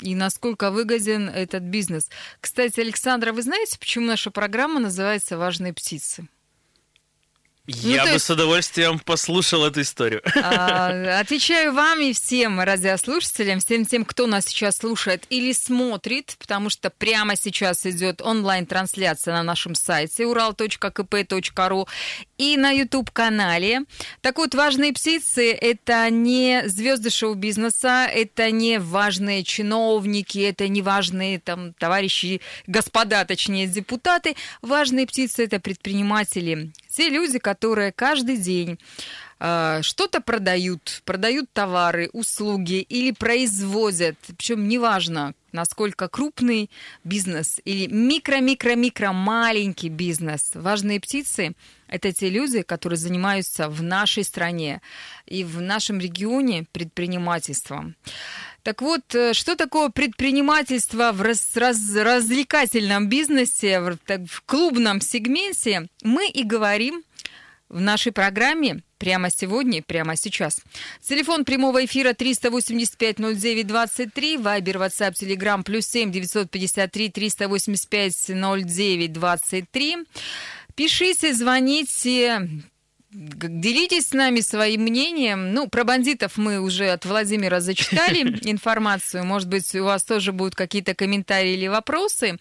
и 0.00 0.14
насколько 0.14 0.70
выгоден 0.70 1.30
этот 1.30 1.62
бизнес. 1.62 2.10
Кстати, 2.42 2.80
Александра, 2.80 3.32
вы 3.32 3.40
знаете, 3.40 3.78
почему 3.78 4.04
наша 4.04 4.30
программа 4.30 4.80
называется 4.80 5.38
«Важные 5.38 5.72
птицы»? 5.72 6.28
Ну, 7.66 7.74
Я 7.90 8.04
ну, 8.04 8.08
бы 8.08 8.14
есть... 8.14 8.24
с 8.24 8.30
удовольствием 8.30 8.98
послушал 8.98 9.64
эту 9.66 9.82
историю. 9.82 10.22
А, 10.34 11.20
отвечаю 11.20 11.72
вам 11.72 12.00
и 12.00 12.12
всем 12.12 12.58
радиослушателям, 12.60 13.60
всем 13.60 13.84
тем, 13.84 14.04
кто 14.04 14.26
нас 14.26 14.46
сейчас 14.46 14.78
слушает 14.78 15.24
или 15.30 15.52
смотрит, 15.52 16.36
потому 16.38 16.70
что 16.70 16.90
прямо 16.90 17.36
сейчас 17.36 17.86
идет 17.86 18.22
онлайн-трансляция 18.22 19.34
на 19.34 19.42
нашем 19.42 19.74
сайте 19.74 20.24
ural.kp.ru 20.24 21.88
и 22.38 22.56
на 22.56 22.70
YouTube-канале. 22.70 23.82
Так 24.22 24.38
вот, 24.38 24.54
важные 24.54 24.92
птицы– 24.92 25.52
это 25.60 26.08
не 26.10 26.62
звезды 26.66 27.10
шоу-бизнеса, 27.10 28.08
это 28.10 28.50
не 28.50 28.78
важные 28.78 29.44
чиновники, 29.44 30.38
это 30.38 30.66
не 30.68 30.80
важные 30.82 31.38
там 31.38 31.74
товарищи, 31.74 32.40
господа, 32.66 33.24
точнее, 33.26 33.66
депутаты. 33.66 34.34
Важные 34.62 35.06
птицы– 35.06 35.44
это 35.44 35.60
предприниматели, 35.60 36.72
те 37.00 37.08
люди, 37.08 37.38
которые 37.38 37.92
каждый 37.92 38.36
день 38.36 38.78
э, 39.38 39.78
что-то 39.80 40.20
продают, 40.20 41.00
продают 41.06 41.50
товары, 41.50 42.10
услуги 42.12 42.82
или 42.82 43.12
производят, 43.12 44.16
причем 44.36 44.68
неважно, 44.68 45.32
насколько 45.50 46.08
крупный 46.08 46.70
бизнес 47.02 47.58
или 47.64 47.86
микро-микро-микро 47.86 49.12
маленький 49.12 49.88
бизнес. 49.88 50.50
Важные 50.52 51.00
птицы– 51.00 51.54
это 51.90 52.12
те 52.12 52.30
люди, 52.30 52.62
которые 52.62 52.96
занимаются 52.96 53.68
в 53.68 53.82
нашей 53.82 54.24
стране 54.24 54.80
и 55.26 55.44
в 55.44 55.60
нашем 55.60 55.98
регионе 55.98 56.64
предпринимательством. 56.72 57.96
Так 58.62 58.80
вот, 58.80 59.14
э, 59.14 59.34
что 59.34 59.56
такое 59.56 59.88
предпринимательство 59.88 61.10
в 61.12 61.20
раз, 61.22 61.56
раз, 61.56 61.78
развлекательном 61.94 63.08
бизнесе, 63.08 63.80
в, 63.80 63.96
так, 64.06 64.20
в 64.28 64.42
клубном 64.42 65.00
сегменте, 65.00 65.88
мы 66.02 66.28
и 66.28 66.44
говорим 66.44 67.02
в 67.68 67.80
нашей 67.80 68.12
программе 68.12 68.82
прямо 68.98 69.30
сегодня, 69.30 69.82
прямо 69.82 70.14
сейчас. 70.14 70.60
Телефон 71.00 71.46
прямого 71.46 71.82
эфира 71.84 72.12
385-09-23, 72.12 74.42
Вайбер, 74.42 74.76
WhatsApp, 74.76 75.14
Telegram, 75.14 75.64
плюс 75.64 75.86
7 75.86 76.12
953 76.12 77.10
385 77.10 78.28
09 78.28 79.12
23. 79.12 79.96
Пишите, 80.80 81.34
звоните, 81.34 82.48
Делитесь 83.12 84.08
с 84.08 84.12
нами 84.14 84.40
своим 84.40 84.82
мнением. 84.82 85.52
Ну, 85.52 85.68
про 85.68 85.84
бандитов 85.84 86.38
мы 86.38 86.58
уже 86.58 86.88
от 86.88 87.04
Владимира 87.04 87.60
зачитали 87.60 88.20
информацию. 88.48 89.26
Может 89.26 89.48
быть, 89.48 89.74
у 89.74 89.84
вас 89.84 90.04
тоже 90.04 90.32
будут 90.32 90.54
какие-то 90.54 90.94
комментарии 90.94 91.52
или 91.52 91.66
вопросы. 91.66 92.38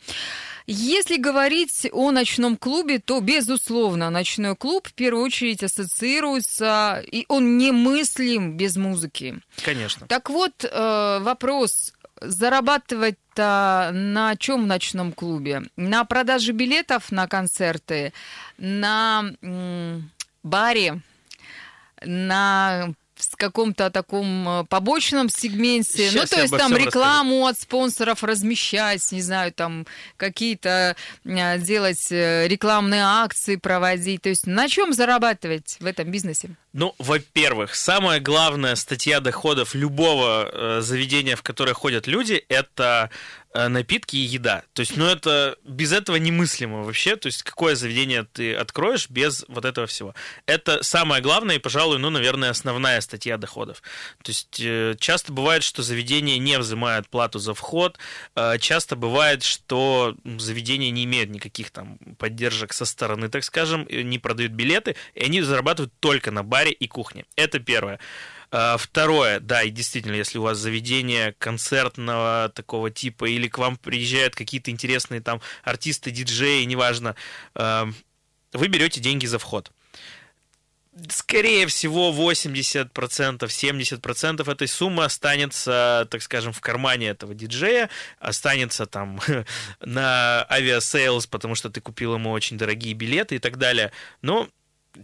Если 0.68 1.18
говорить 1.18 1.90
о 1.92 2.12
ночном 2.12 2.56
клубе, 2.56 3.00
то, 3.00 3.20
безусловно, 3.20 4.10
ночной 4.10 4.56
клуб 4.56 4.88
в 4.88 4.94
первую 4.94 5.26
очередь 5.26 5.62
ассоциируется, 5.62 7.04
и 7.12 7.26
он 7.28 7.58
немыслим 7.58 8.56
без 8.56 8.78
музыки. 8.78 9.42
Конечно. 9.66 10.08
Так 10.08 10.30
вот, 10.30 10.64
э, 10.64 11.20
вопрос, 11.22 11.94
зарабатывать-то 12.22 13.92
на 13.94 14.36
чем 14.36 14.64
в 14.64 14.68
ночном 14.68 15.12
клубе? 15.12 15.64
На 15.76 16.06
продаже 16.06 16.52
билетов 16.52 17.12
на 17.12 17.28
концерты, 17.28 18.14
на 18.58 19.26
баре, 20.44 21.02
на 22.02 22.94
в 23.22 23.36
каком-то 23.36 23.90
таком 23.90 24.48
э, 24.48 24.66
побочном 24.66 25.30
сегменте. 25.30 26.10
Сейчас 26.10 26.32
ну, 26.32 26.36
то 26.38 26.42
есть 26.42 26.58
там 26.58 26.76
рекламу 26.76 27.40
расскажу. 27.40 27.48
от 27.48 27.60
спонсоров 27.60 28.24
размещать, 28.24 29.12
не 29.12 29.22
знаю, 29.22 29.52
там 29.52 29.86
какие-то 30.18 30.96
э, 31.26 31.60
делать 31.60 32.12
э, 32.12 32.48
рекламные 32.48 33.04
акции 33.04 33.56
проводить. 33.56 34.22
То 34.22 34.30
есть 34.30 34.48
на 34.48 34.68
чем 34.68 34.94
зарабатывать 34.94 35.78
в 35.80 35.86
этом 35.86 36.10
бизнесе? 36.12 36.50
Ну, 36.74 36.94
во-первых, 37.00 37.74
самая 37.76 38.20
главная 38.20 38.76
статья 38.76 39.20
доходов 39.20 39.74
любого 39.74 40.80
заведения, 40.82 41.36
в 41.36 41.42
которое 41.42 41.74
ходят 41.74 42.06
люди, 42.06 42.46
это 42.48 43.10
напитки 43.54 44.16
и 44.16 44.20
еда. 44.20 44.64
То 44.74 44.82
есть, 44.82 44.96
ну 44.96 45.06
это 45.06 45.58
без 45.64 45.92
этого 45.92 46.18
немыслимо 46.18 46.84
вообще. 46.84 47.16
То 47.16 47.28
есть, 47.28 47.44
какое 47.44 47.76
заведение 47.76 48.24
ты 48.24 48.54
откроешь 48.54 49.10
без 49.10 49.46
вот 49.48 49.66
этого 49.66 49.88
всего? 49.88 50.14
Это 50.46 50.84
самое 50.84 51.22
главное 51.22 51.56
и, 51.56 51.60
пожалуй, 51.60 51.98
ну, 51.98 52.10
наверное, 52.10 52.52
основная 52.52 53.02
статья 53.02 53.38
доходов. 53.38 53.82
То 54.24 54.30
есть, 54.30 54.60
э, 54.60 54.96
часто 55.00 55.34
бывает, 55.34 55.64
что 55.64 55.82
заведение 55.82 56.38
не 56.38 56.60
взимает 56.60 57.08
плату 57.10 57.40
за 57.40 57.54
вход. 57.54 57.98
Э, 58.36 58.58
часто 58.60 58.96
бывает, 58.96 59.44
что 59.44 60.16
заведение 60.24 60.92
не 60.92 61.06
имеет 61.06 61.30
никаких 61.30 61.72
там 61.72 61.98
поддержек 62.18 62.74
со 62.74 62.86
стороны, 62.86 63.30
так 63.30 63.44
скажем, 63.44 63.88
не 63.90 64.20
продают 64.20 64.52
билеты, 64.52 64.96
и 65.16 65.24
они 65.24 65.42
зарабатывают 65.42 65.94
только 66.00 66.32
на 66.32 66.44
баре 66.44 66.72
и 66.72 66.88
кухне. 66.88 67.26
Это 67.36 67.60
первое. 67.60 68.00
А, 68.52 68.78
второе, 68.78 69.40
да, 69.40 69.64
и 69.64 69.70
действительно, 69.70 70.16
если 70.16 70.40
у 70.40 70.44
вас 70.44 70.58
заведение 70.58 71.34
концертного 71.34 72.52
такого 72.54 72.90
типа, 72.90 73.26
или 73.26 73.48
к 73.48 73.58
вам 73.58 73.78
приезжают 73.78 74.36
какие-то 74.36 74.72
интересные 74.72 75.22
там 75.22 75.42
артисты, 75.64 76.12
диджеи, 76.12 76.64
неважно, 76.64 77.16
а, 77.54 77.88
вы 78.54 78.68
берете 78.68 79.00
деньги 79.00 79.26
за 79.26 79.40
вход 79.40 79.72
скорее 81.10 81.68
всего, 81.68 82.12
80%, 82.12 83.50
70% 83.50 84.52
этой 84.52 84.68
суммы 84.68 85.06
останется, 85.06 86.08
так 86.10 86.22
скажем, 86.22 86.52
в 86.52 86.62
кармане 86.62 87.08
этого 87.08 87.34
диджея, 87.34 87.90
останется 88.20 88.86
там 88.86 89.22
на 89.80 90.46
Aviasales, 90.50 91.28
потому 91.28 91.56
что 91.56 91.70
ты 91.70 91.80
купил 91.82 92.16
ему 92.16 92.32
очень 92.32 92.58
дорогие 92.58 92.94
билеты 92.94 93.36
и 93.36 93.40
так 93.40 93.58
далее. 93.58 93.92
Но 94.22 94.50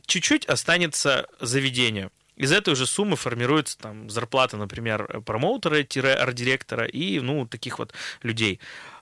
чуть-чуть 0.05 0.45
останется 0.47 1.27
заведению. 1.39 2.12
Из 2.35 2.51
этой 2.51 2.75
же 2.75 2.85
суммы 2.85 3.15
формируется 3.15 3.77
там 3.77 4.09
зарплата, 4.09 4.57
например, 4.57 5.21
промоутера-арт-директора 5.25 6.85
и, 6.85 7.19
ну, 7.19 7.47
таких 7.47 7.79
вот 7.79 7.93
людей. 8.23 8.59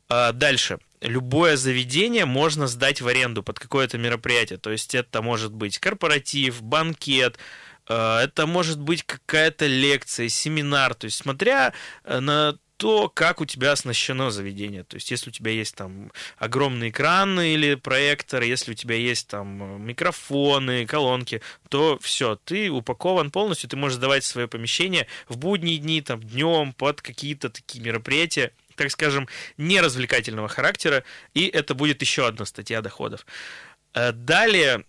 А 0.10 0.32
дальше. 0.32 0.80
Любое 1.02 1.58
заведение 1.58 2.26
можно 2.26 2.68
сдать 2.68 3.02
в 3.02 3.08
аренду 3.08 3.44
под 3.44 3.60
какое-то 3.60 3.98
мероприятие. 3.98 4.60
То 4.60 4.72
есть 4.72 4.96
это 4.96 5.22
может 5.22 5.52
быть 5.54 5.80
корпоратив, 5.80 6.62
банкет, 6.62 7.38
а, 7.88 8.24
это 8.24 8.48
может 8.48 8.80
быть 8.80 9.04
какая-то 9.04 9.66
лекция, 9.66 10.30
семинар. 10.30 10.94
То 10.94 11.06
есть 11.06 11.18
смотря 11.18 11.74
э, 12.04 12.20
на 12.20 12.58
то, 12.78 13.10
как 13.10 13.42
у 13.42 13.46
тебя 13.46 13.72
оснащено 13.72 14.32
заведение. 14.32 14.84
То 14.84 14.96
есть, 14.96 15.12
если 15.12 15.30
у 15.30 15.34
тебя 15.34 15.52
есть 15.52 15.76
там 15.76 16.12
огромный 16.38 16.90
экран 16.90 17.40
или 17.40 17.76
проектор, 17.76 18.44
если 18.44 18.72
у 18.72 18.76
тебя 18.76 18.96
есть 18.96 19.28
там 19.28 19.86
микрофоны, 19.86 20.86
колонки, 20.86 21.42
то 21.70 21.98
все, 22.02 22.38
ты 22.44 22.70
упакован 22.70 23.32
полностью, 23.32 23.70
ты 23.70 23.78
можешь 23.78 23.98
сдавать 23.98 24.24
свое 24.24 24.48
помещение 24.48 25.08
в 25.28 25.38
будние 25.38 25.78
дни, 25.78 26.02
там, 26.02 26.22
днем, 26.22 26.74
под 26.74 27.02
какие-то 27.02 27.50
такие 27.50 27.84
мероприятия, 27.84 28.52
так 28.76 28.92
скажем, 28.92 29.28
неразвлекательного 29.58 30.48
характера, 30.48 31.04
и 31.34 31.48
это 31.48 31.76
будет 31.76 32.02
еще 32.02 32.28
одна 32.28 32.46
статья 32.46 32.82
доходов. 32.82 33.26
Э, 33.94 34.12
далее, 34.12 34.84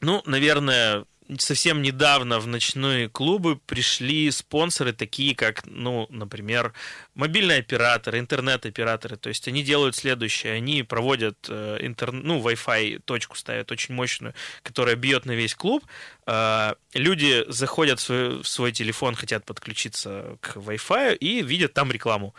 ну, 0.00 0.22
наверное, 0.24 1.04
совсем 1.38 1.82
недавно 1.82 2.38
в 2.38 2.46
ночные 2.46 3.08
клубы 3.08 3.56
пришли 3.56 4.30
спонсоры 4.30 4.92
такие, 4.92 5.34
как, 5.34 5.66
ну, 5.66 6.06
например, 6.08 6.72
мобильные 7.14 7.58
операторы, 7.58 8.18
интернет-операторы. 8.18 9.16
То 9.16 9.28
есть 9.28 9.46
они 9.48 9.62
делают 9.62 9.94
следующее. 9.94 10.54
Они 10.54 10.82
проводят 10.82 11.36
э, 11.48 11.78
ну, 12.12 12.40
Wi-Fi 12.40 13.00
точку 13.00 13.36
ставят 13.36 13.70
очень 13.70 13.94
мощную, 13.94 14.34
которая 14.62 14.96
бьет 14.96 15.26
на 15.26 15.32
весь 15.32 15.54
клуб. 15.54 15.84
Э, 16.26 16.74
люди 16.94 17.44
заходят 17.48 18.00
в 18.00 18.02
свой, 18.02 18.42
в 18.42 18.48
свой 18.48 18.72
телефон, 18.72 19.14
хотят 19.14 19.44
подключиться 19.44 20.38
к 20.40 20.56
Wi-Fi 20.56 21.16
и 21.16 21.42
видят 21.42 21.74
там 21.74 21.92
рекламу. 21.92 22.34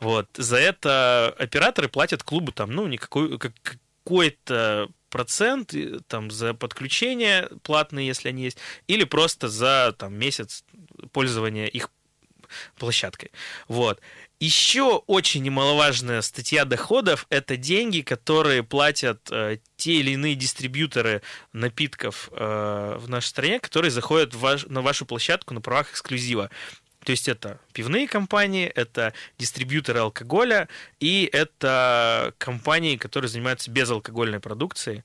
Вот. 0.00 0.28
За 0.34 0.56
это 0.56 1.34
операторы 1.38 1.88
платят 1.88 2.22
клубу 2.22 2.52
там, 2.52 2.70
ну, 2.72 2.86
никакой, 2.86 3.38
как, 3.38 3.52
какой-то 4.04 4.90
процент 5.14 5.72
там, 6.08 6.32
за 6.32 6.54
подключение 6.54 7.48
платные, 7.62 8.08
если 8.08 8.30
они 8.30 8.42
есть, 8.42 8.58
или 8.88 9.04
просто 9.04 9.46
за 9.48 9.94
там, 9.96 10.12
месяц 10.12 10.64
пользования 11.12 11.66
их 11.66 11.88
площадкой. 12.76 13.30
Вот. 13.68 14.00
Еще 14.40 15.04
очень 15.06 15.44
немаловажная 15.44 16.20
статья 16.20 16.64
доходов– 16.64 17.26
это 17.30 17.56
деньги, 17.56 18.00
которые 18.00 18.64
платят 18.64 19.20
э, 19.30 19.58
те 19.76 19.92
или 19.92 20.10
иные 20.10 20.34
дистрибьюторы 20.34 21.22
напитков 21.52 22.28
э, 22.32 22.96
в 22.98 23.08
нашей 23.08 23.28
стране, 23.28 23.60
которые 23.60 23.92
заходят 23.92 24.34
в 24.34 24.40
ваш, 24.40 24.66
на 24.66 24.82
вашу 24.82 25.06
площадку 25.06 25.54
на 25.54 25.60
правах 25.60 25.92
эксклюзива. 25.92 26.50
То 27.04 27.12
есть 27.12 27.28
это 27.28 27.60
пивные 27.72 28.08
компании, 28.08 28.66
это 28.66 29.12
дистрибьюторы 29.38 30.00
алкоголя 30.00 30.68
и 31.00 31.28
это 31.32 32.34
компании, 32.38 32.96
которые 32.96 33.28
занимаются 33.28 33.70
безалкогольной 33.70 34.40
продукцией. 34.40 35.04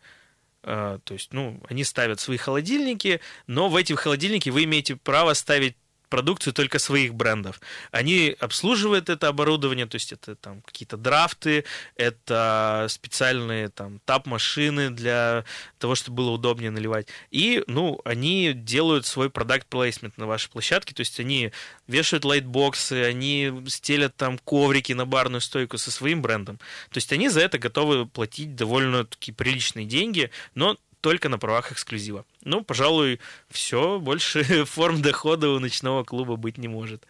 А, 0.64 1.00
то 1.04 1.14
есть, 1.14 1.34
ну, 1.34 1.62
они 1.70 1.84
ставят 1.84 2.20
свои 2.20 2.38
холодильники, 2.38 3.22
но 3.48 3.70
в 3.70 3.76
эти 3.76 3.94
холодильники 3.94 4.50
вы 4.50 4.64
имеете 4.64 4.96
право 4.96 5.34
ставить 5.34 5.76
продукцию 6.10 6.54
только 6.54 6.80
своих 6.80 7.14
брендов. 7.14 7.62
Они 7.92 8.36
обслуживают 8.40 9.10
это 9.10 9.28
оборудование, 9.28 9.86
то 9.86 9.96
есть 9.96 10.12
это 10.12 10.36
там 10.36 10.62
какие-то 10.62 10.98
драфты, 10.98 11.66
это 11.96 12.88
специальные 12.90 13.70
там 13.70 14.00
тап-машины 14.06 14.90
для 14.90 15.46
того, 15.78 15.96
чтобы 15.96 16.18
было 16.18 16.32
удобнее 16.32 16.72
наливать. 16.72 17.08
И, 17.32 17.64
ну, 17.68 18.02
они 18.04 18.54
делают 18.54 19.06
свой 19.06 19.30
продукт 19.30 19.68
плейсмент 19.68 20.18
на 20.18 20.28
вашей 20.28 20.50
площадке, 20.50 20.94
то 20.94 21.02
есть 21.02 21.20
они 21.20 21.52
вешают 21.88 22.26
лайтбоксы, 22.26 23.04
они 23.04 23.52
стелят 23.68 24.16
там 24.16 24.38
коврики 24.38 24.94
на 24.94 25.06
барную 25.06 25.42
стойку 25.42 25.78
со 25.78 25.92
своим 25.92 26.22
брендом. 26.22 26.58
То 26.90 26.98
есть 26.98 27.12
они 27.14 27.30
за 27.30 27.42
это 27.42 27.58
готовы 27.58 28.06
платить 28.06 28.56
довольно-таки 28.56 29.32
приличные 29.32 29.86
деньги, 29.86 30.32
но 30.56 30.78
только 31.02 31.30
на 31.30 31.38
правах 31.38 31.72
эксклюзива. 31.72 32.26
Ну, 32.44 32.64
пожалуй, 32.64 33.20
все, 33.50 34.00
больше 34.00 34.44
форм 34.66 35.02
дохода 35.02 35.50
у 35.50 35.60
ночного 35.60 36.04
клуба 36.04 36.36
быть 36.36 36.58
не 36.58 36.68
может. 36.68 37.06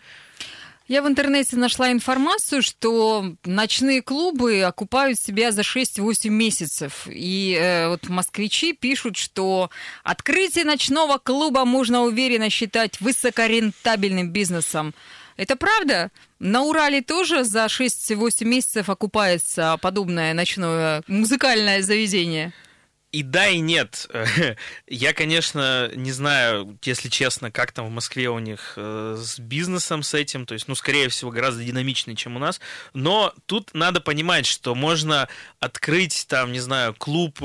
Я 0.90 1.04
в 1.04 1.08
интернете 1.08 1.56
нашла 1.56 1.92
информацию, 1.92 2.64
что 2.64 3.36
ночные 3.46 4.02
клубы 4.02 4.64
окупают 4.64 5.20
себя 5.20 5.52
за 5.52 5.62
6-8 5.62 6.30
месяцев. 6.30 7.08
И 7.08 7.56
э, 7.56 7.90
вот 7.90 8.10
москвичи 8.10 8.74
пишут, 8.74 9.16
что 9.16 9.70
открытие 10.04 10.66
ночного 10.66 11.20
клуба 11.20 11.64
можно 11.64 12.02
уверенно 12.02 12.50
считать 12.50 13.00
высокорентабельным 13.02 14.32
бизнесом. 14.32 14.96
Это 15.38 15.56
правда? 15.56 16.10
На 16.40 16.64
Урале 16.64 17.02
тоже 17.04 17.44
за 17.44 17.66
6-8 17.66 18.44
месяцев 18.46 18.90
окупается 18.90 19.78
подобное 19.80 20.34
ночное 20.34 21.04
музыкальное 21.06 21.84
заведение? 21.84 22.52
И 23.12 23.24
да, 23.24 23.48
и 23.48 23.60
нет. 23.60 24.08
Я, 24.88 25.14
конечно, 25.14 25.90
не 25.96 26.12
знаю, 26.12 26.78
если 26.84 27.10
честно, 27.10 27.50
как 27.50 27.72
там 27.72 27.88
в 27.88 27.90
Москве 27.90 28.30
у 28.30 28.38
них 28.38 28.74
э, 28.76 29.16
с 29.18 29.40
бизнесом 29.40 30.04
с 30.04 30.14
этим, 30.14 30.46
то 30.46 30.54
есть, 30.54 30.68
ну, 30.68 30.76
скорее 30.76 31.10
всего, 31.10 31.32
гораздо 31.32 31.64
динамичнее, 31.64 32.16
чем 32.16 32.36
у 32.36 32.40
нас. 32.40 32.62
Но 32.94 33.34
тут 33.48 33.74
надо 33.74 34.00
понимать, 34.00 34.46
что 34.46 34.76
можно 34.76 35.28
открыть 35.60 36.28
там, 36.28 36.52
не 36.52 36.60
знаю, 36.60 36.94
клуб 36.94 37.40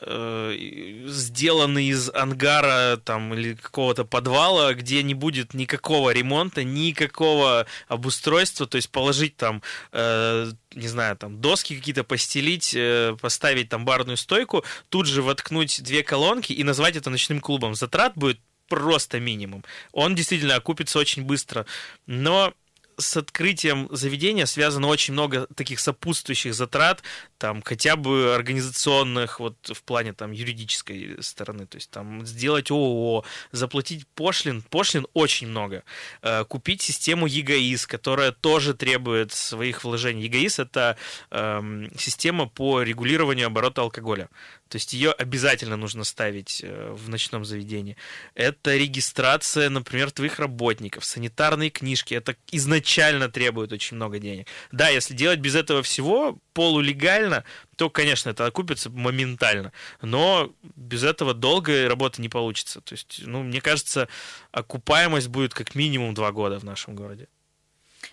э, 0.00 1.04
сделанный 1.06 1.86
из 1.86 2.10
ангара 2.10 2.96
там 2.96 3.34
или 3.34 3.54
какого-то 3.54 4.04
подвала, 4.04 4.74
где 4.74 5.02
не 5.02 5.14
будет 5.14 5.54
никакого 5.54 6.10
ремонта, 6.10 6.64
никакого 6.64 7.66
обустройства, 7.88 8.66
то 8.66 8.76
есть 8.76 8.90
положить 8.90 9.36
там, 9.36 9.62
э, 9.92 10.50
не 10.74 10.88
знаю, 10.88 11.16
там 11.16 11.40
доски 11.40 11.76
какие-то 11.76 12.04
постелить, 12.04 12.72
э, 12.74 13.16
поставить 13.20 13.68
там 13.68 13.84
барную 13.84 14.16
стойку, 14.16 14.64
тут 14.88 15.06
же 15.06 15.22
воткнуть 15.22 15.82
две 15.82 16.02
колонки 16.02 16.52
и 16.52 16.64
назвать 16.64 16.96
это 16.96 17.10
ночным 17.10 17.40
клубом. 17.40 17.74
Затрат 17.74 18.12
будет 18.16 18.40
просто 18.68 19.18
минимум. 19.18 19.64
Он 19.92 20.14
действительно 20.14 20.56
окупится 20.56 20.98
очень 20.98 21.24
быстро, 21.24 21.66
но 22.06 22.52
с 22.98 23.16
открытием 23.16 23.88
заведения 23.90 24.44
связано 24.46 24.88
очень 24.88 25.14
много 25.14 25.46
таких 25.54 25.80
сопутствующих 25.80 26.54
затрат, 26.54 27.02
там 27.38 27.62
хотя 27.62 27.96
бы 27.96 28.34
организационных, 28.34 29.40
вот 29.40 29.56
в 29.72 29.82
плане 29.84 30.12
там 30.12 30.32
юридической 30.32 31.22
стороны, 31.22 31.66
то 31.66 31.76
есть 31.76 31.90
там 31.90 32.26
сделать 32.26 32.70
ООО, 32.70 33.24
заплатить 33.52 34.06
пошлин, 34.08 34.62
пошлин 34.62 35.06
очень 35.14 35.46
много, 35.46 35.84
э, 36.22 36.44
купить 36.44 36.82
систему 36.82 37.26
ЕГАИС, 37.26 37.86
которая 37.86 38.32
тоже 38.32 38.74
требует 38.74 39.32
своих 39.32 39.84
вложений. 39.84 40.24
ЕГАИС 40.24 40.58
это 40.58 40.96
э, 41.30 41.88
система 41.96 42.46
по 42.46 42.82
регулированию 42.82 43.46
оборота 43.46 43.82
алкоголя. 43.82 44.28
То 44.68 44.76
есть 44.76 44.92
ее 44.92 45.12
обязательно 45.12 45.76
нужно 45.76 46.04
ставить 46.04 46.60
э, 46.62 46.92
в 46.92 47.08
ночном 47.08 47.44
заведении. 47.44 47.96
Это 48.34 48.76
регистрация, 48.76 49.70
например, 49.70 50.10
твоих 50.10 50.38
работников, 50.38 51.04
санитарные 51.04 51.70
книжки. 51.70 52.14
Это 52.14 52.36
изначально 52.52 53.28
требует 53.28 53.72
очень 53.72 53.96
много 53.96 54.18
денег. 54.18 54.46
Да, 54.72 54.88
если 54.88 55.14
делать 55.14 55.40
без 55.40 55.54
этого 55.54 55.82
всего 55.82 56.38
полулегально, 56.52 57.44
то, 57.76 57.88
конечно, 57.88 58.30
это 58.30 58.44
окупится 58.44 58.90
моментально. 58.90 59.72
Но 60.02 60.52
без 60.76 61.04
этого 61.04 61.32
долгой 61.32 61.88
работы 61.88 62.20
не 62.20 62.28
получится. 62.28 62.80
То 62.80 62.94
есть, 62.94 63.22
ну, 63.24 63.42
мне 63.42 63.60
кажется, 63.60 64.08
окупаемость 64.52 65.28
будет 65.28 65.54
как 65.54 65.74
минимум 65.74 66.14
два 66.14 66.32
года 66.32 66.58
в 66.58 66.64
нашем 66.64 66.94
городе. 66.94 67.28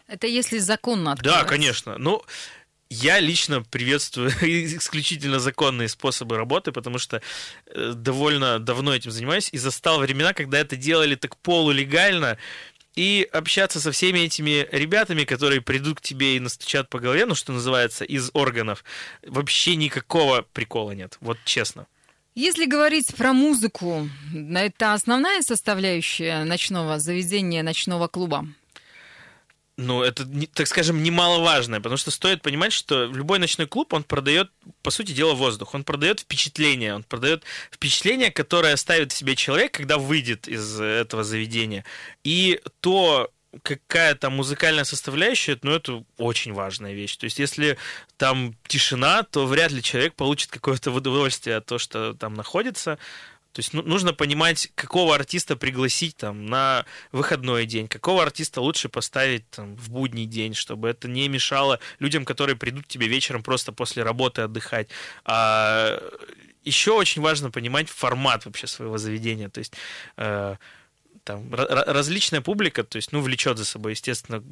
Это 0.07 0.27
если 0.27 0.59
законно 0.59 1.13
открывать. 1.13 1.41
Да, 1.41 1.47
конечно. 1.47 1.97
Ну, 1.97 2.23
я 3.01 3.19
лично 3.19 3.61
приветствую 3.61 4.29
исключительно 4.41 5.39
законные 5.39 5.89
способы 5.89 6.37
работы, 6.37 6.71
потому 6.71 6.97
что 6.97 7.21
э, 7.67 7.93
довольно 7.95 8.59
давно 8.59 8.95
этим 8.95 9.11
занимаюсь 9.11 9.49
и 9.51 9.57
застал 9.57 9.99
времена, 9.99 10.33
когда 10.33 10.59
это 10.59 10.75
делали 10.75 11.15
так 11.15 11.37
полулегально, 11.37 12.37
и 12.95 13.27
общаться 13.33 13.81
со 13.81 13.91
всеми 13.91 14.19
этими 14.19 14.67
ребятами, 14.71 15.25
которые 15.25 15.59
придут 15.61 15.99
к 15.99 16.01
тебе 16.01 16.37
и 16.37 16.39
настучат 16.39 16.89
по 16.89 16.99
голове, 16.99 17.25
ну, 17.25 17.35
что 17.35 17.51
называется, 17.51 18.05
из 18.05 18.29
органов, 18.33 18.85
вообще 19.25 19.75
никакого 19.75 20.45
прикола 20.53 20.91
нет, 20.91 21.17
вот 21.19 21.37
честно. 21.43 21.87
Если 22.35 22.65
говорить 22.65 23.13
про 23.15 23.33
музыку, 23.33 24.09
это 24.53 24.93
основная 24.93 25.41
составляющая 25.41 26.43
ночного 26.45 26.99
заведения, 26.99 27.63
ночного 27.63 28.07
клуба? 28.07 28.47
Ну, 29.77 30.03
это, 30.03 30.25
так 30.53 30.67
скажем, 30.67 31.03
немаловажное, 31.03 31.79
потому 31.79 31.97
что 31.97 32.09
стоит 32.09 32.41
понимать, 32.41 32.71
что 32.71 33.05
любой 33.05 33.39
ночной 33.39 33.67
клуб, 33.67 33.93
он 33.93 34.03
продает, 34.03 34.49
по 34.81 34.89
сути 34.89 35.11
дела, 35.11 35.33
воздух. 35.33 35.73
Он 35.73 35.83
продает 35.83 36.21
впечатление. 36.21 36.95
Он 36.95 37.03
продает 37.03 37.43
впечатление, 37.71 38.31
которое 38.31 38.73
оставит 38.73 39.11
в 39.11 39.17
себе 39.17 39.35
человек, 39.35 39.73
когда 39.73 39.97
выйдет 39.97 40.47
из 40.47 40.79
этого 40.79 41.25
заведения. 41.25 41.83
И 42.23 42.61
то, 42.79 43.29
какая 43.63 44.15
там 44.15 44.33
музыкальная 44.33 44.85
составляющая, 44.85 45.59
ну, 45.61 45.71
это 45.71 46.03
очень 46.17 46.53
важная 46.53 46.93
вещь. 46.93 47.17
То 47.17 47.25
есть, 47.25 47.39
если 47.39 47.77
там 48.17 48.55
тишина, 48.67 49.23
то 49.23 49.45
вряд 49.45 49.71
ли 49.71 49.83
человек 49.83 50.15
получит 50.15 50.51
какое-то 50.51 50.91
удовольствие 50.91 51.57
от 51.57 51.65
того, 51.65 51.79
что 51.79 52.13
там 52.13 52.33
находится. 52.33 52.97
То 53.55 53.61
есть 53.61 53.73
ну, 53.73 53.81
нужно 53.83 54.13
понимать, 54.13 54.69
какого 54.75 55.15
артиста 55.15 55.55
пригласить 55.55 56.17
там 56.17 56.45
на 56.45 56.85
выходной 57.13 57.65
день, 57.65 57.87
какого 57.87 58.21
артиста 58.21 58.59
лучше 58.59 58.89
поставить 58.89 59.49
там 59.49 59.77
в 59.77 59.89
будний 59.89 60.25
день, 60.25 60.53
чтобы 60.53 60.89
это 60.89 61.07
не 61.07 61.29
мешало 61.29 61.79
людям, 61.99 62.25
которые 62.25 62.57
придут 62.57 62.83
к 62.83 62.87
тебе 62.89 63.07
вечером 63.07 63.43
просто 63.43 63.71
после 63.71 64.03
работы 64.03 64.41
отдыхать. 64.41 64.89
А 65.23 66.01
еще 66.65 66.91
очень 66.91 67.21
важно 67.21 67.49
понимать 67.49 67.87
формат 67.87 68.45
вообще 68.45 68.67
своего 68.67 68.97
заведения. 68.97 69.47
То 69.47 69.59
есть 69.59 69.73
э, 70.17 70.57
там 71.23 71.53
различная 71.53 72.41
публика, 72.41 72.83
то 72.83 72.97
есть, 72.97 73.13
ну, 73.13 73.21
влечет 73.21 73.57
за 73.57 73.63
собой, 73.63 73.93
естественно, 73.93 74.43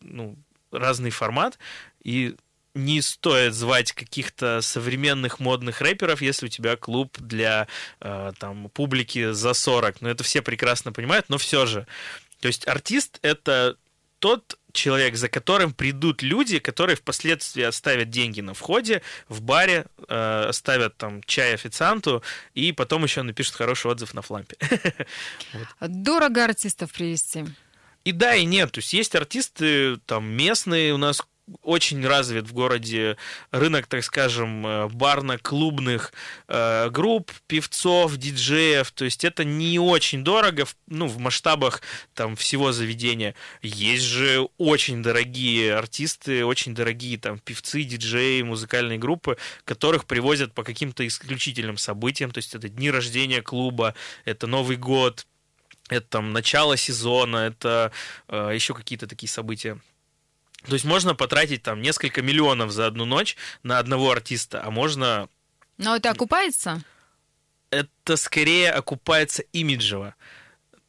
ну, 0.00 0.36
разный 0.70 1.10
формат, 1.10 1.58
и 2.04 2.36
не 2.78 3.02
стоит 3.02 3.54
звать 3.54 3.92
каких-то 3.92 4.60
современных 4.62 5.40
модных 5.40 5.80
рэперов, 5.80 6.22
если 6.22 6.46
у 6.46 6.48
тебя 6.48 6.76
клуб 6.76 7.16
для 7.18 7.68
э, 8.00 8.32
там, 8.38 8.70
публики 8.70 9.32
за 9.32 9.52
40. 9.52 10.00
Но 10.00 10.08
это 10.08 10.24
все 10.24 10.40
прекрасно 10.40 10.92
понимают, 10.92 11.26
но 11.28 11.36
все 11.38 11.66
же. 11.66 11.86
То 12.40 12.48
есть 12.48 12.66
артист— 12.66 13.18
это 13.22 13.76
тот 14.20 14.58
человек, 14.72 15.16
за 15.16 15.28
которым 15.28 15.72
придут 15.72 16.22
люди, 16.22 16.58
которые 16.58 16.96
впоследствии 16.96 17.62
оставят 17.62 18.10
деньги 18.10 18.40
на 18.40 18.54
входе, 18.54 19.02
в 19.28 19.40
баре, 19.42 19.86
э, 20.08 20.44
оставят 20.48 20.96
там 20.96 21.22
чай 21.24 21.54
официанту, 21.54 22.22
и 22.54 22.72
потом 22.72 23.04
еще 23.04 23.22
напишут 23.22 23.56
хороший 23.56 23.90
отзыв 23.90 24.14
на 24.14 24.22
флампе. 24.22 24.56
Дорого 25.80 26.44
артистов 26.44 26.92
привести. 26.92 27.44
И 28.04 28.12
да, 28.12 28.34
и 28.34 28.44
нет. 28.44 28.72
То 28.72 28.78
есть 28.78 28.92
есть 28.92 29.14
артисты 29.14 29.96
там 30.06 30.26
местные, 30.26 30.94
у 30.94 30.96
нас 30.96 31.20
очень 31.62 32.06
развит 32.06 32.48
в 32.48 32.52
городе 32.52 33.16
рынок, 33.50 33.86
так 33.86 34.04
скажем, 34.04 34.66
э, 34.66 34.88
барно-клубных 34.88 36.12
э, 36.48 36.90
групп, 36.90 37.32
певцов, 37.46 38.16
диджеев. 38.16 38.90
То 38.92 39.04
есть 39.04 39.24
это 39.24 39.44
не 39.44 39.78
очень 39.78 40.24
дорого, 40.24 40.64
ну, 40.86 41.06
в 41.06 41.18
масштабах 41.18 41.82
там 42.14 42.36
всего 42.36 42.72
заведения. 42.72 43.34
Есть 43.62 44.04
же 44.04 44.48
очень 44.58 45.02
дорогие 45.02 45.74
артисты, 45.74 46.44
очень 46.44 46.74
дорогие 46.74 47.18
там 47.18 47.38
певцы, 47.38 47.82
диджеи, 47.82 48.42
музыкальные 48.42 48.98
группы, 48.98 49.36
которых 49.64 50.04
привозят 50.04 50.52
по 50.54 50.62
каким-то 50.62 51.06
исключительным 51.06 51.76
событиям. 51.78 52.30
То 52.30 52.38
есть 52.38 52.54
это 52.54 52.68
дни 52.68 52.90
рождения 52.90 53.42
клуба, 53.42 53.94
это 54.24 54.46
Новый 54.46 54.76
год, 54.76 55.26
это 55.88 56.06
там 56.06 56.32
начало 56.32 56.76
сезона, 56.76 57.36
это 57.38 57.92
э, 58.28 58.50
еще 58.54 58.74
какие-то 58.74 59.06
такие 59.06 59.28
события. 59.28 59.78
То 60.68 60.74
есть 60.74 60.84
можно 60.84 61.14
потратить 61.14 61.62
там 61.62 61.80
несколько 61.80 62.20
миллионов 62.20 62.70
за 62.72 62.86
одну 62.86 63.06
ночь 63.06 63.36
на 63.62 63.78
одного 63.78 64.10
артиста, 64.10 64.62
а 64.62 64.70
можно... 64.70 65.28
Но 65.78 65.96
это 65.96 66.10
окупается? 66.10 66.82
Это 67.70 68.16
скорее 68.16 68.70
окупается 68.70 69.42
имиджево. 69.52 70.14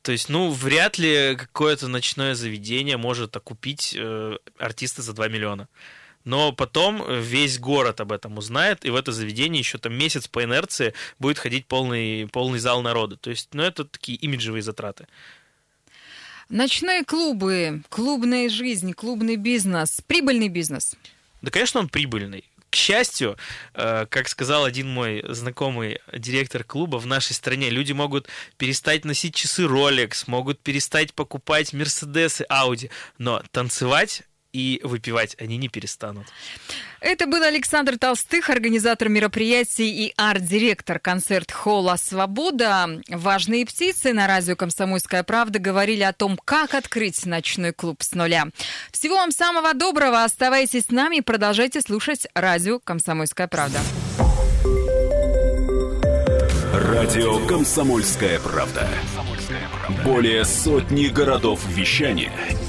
То 0.01 0.11
есть, 0.11 0.29
ну, 0.29 0.51
вряд 0.51 0.97
ли 0.97 1.35
какое-то 1.37 1.87
ночное 1.87 2.35
заведение 2.35 2.97
может 2.97 3.35
окупить 3.35 3.95
э, 3.97 4.37
артиста 4.57 5.01
за 5.01 5.13
2 5.13 5.27
миллиона. 5.27 5.67
Но 6.25 6.51
потом 6.51 7.03
весь 7.21 7.59
город 7.59 8.01
об 8.01 8.11
этом 8.11 8.37
узнает, 8.37 8.85
и 8.85 8.89
в 8.89 8.95
это 8.95 9.11
заведение 9.11 9.59
еще 9.59 9.77
там 9.77 9.93
месяц 9.93 10.27
по 10.27 10.43
инерции 10.43 10.93
будет 11.17 11.37
ходить 11.37 11.67
полный, 11.67 12.27
полный 12.27 12.59
зал 12.59 12.81
народа. 12.81 13.17
То 13.17 13.29
есть, 13.29 13.53
ну, 13.53 13.63
это 13.63 13.85
такие 13.85 14.17
имиджевые 14.17 14.61
затраты. 14.61 15.07
Ночные 16.49 17.03
клубы, 17.03 17.83
клубная 17.89 18.49
жизнь, 18.49 18.93
клубный 18.93 19.35
бизнес, 19.35 20.01
прибыльный 20.07 20.47
бизнес. 20.47 20.95
Да, 21.43 21.51
конечно, 21.51 21.79
он 21.79 21.89
прибыльный. 21.89 22.43
К 22.71 22.75
счастью, 22.75 23.37
э, 23.75 24.07
как 24.09 24.27
сказал 24.27 24.65
один 24.65 24.89
мой 24.89 25.23
знакомый 25.29 25.99
директор 26.11 26.63
клуба, 26.63 26.97
в 26.97 27.05
нашей 27.05 27.33
стране 27.33 27.69
люди 27.69 27.91
могут 27.91 28.27
перестать 28.57 29.05
носить 29.05 29.35
часы 29.35 29.65
Rolex, 29.65 30.23
могут 30.25 30.59
перестать 30.59 31.13
покупать 31.13 31.71
Мерседесы, 31.71 32.47
Audi, 32.49 32.89
но 33.19 33.43
танцевать 33.51 34.23
и 34.53 34.81
выпивать 34.83 35.35
они 35.39 35.57
не 35.57 35.69
перестанут. 35.69 36.27
Это 37.01 37.27
был 37.27 37.43
Александр 37.43 37.97
Толстых, 37.97 38.49
организатор 38.49 39.09
мероприятий 39.09 40.07
и 40.07 40.13
арт-директор 40.17 40.99
концерт-холла 40.99 41.95
«Свобода». 42.01 43.01
Важные 43.09 43.65
птицы 43.65 44.11
на 44.13 44.27
радио 44.27 44.55
«Комсомольская 44.55 45.23
правда» 45.23 45.59
говорили 45.59 46.03
о 46.03 46.13
том, 46.13 46.37
как 46.43 46.73
открыть 46.73 47.25
ночной 47.25 47.71
клуб 47.71 48.01
с 48.01 48.13
нуля. 48.13 48.47
Всего 48.91 49.15
вам 49.15 49.31
самого 49.31 49.73
доброго. 49.73 50.23
Оставайтесь 50.23 50.85
с 50.85 50.89
нами 50.89 51.17
и 51.17 51.21
продолжайте 51.21 51.81
слушать 51.81 52.27
радио 52.33 52.79
«Комсомольская 52.79 53.47
правда». 53.47 53.79
Радио 56.73 57.45
«Комсомольская 57.47 58.39
правда». 58.39 58.87
Более 60.03 60.45
сотни 60.45 61.07
городов 61.07 61.61
вещания– 61.67 62.31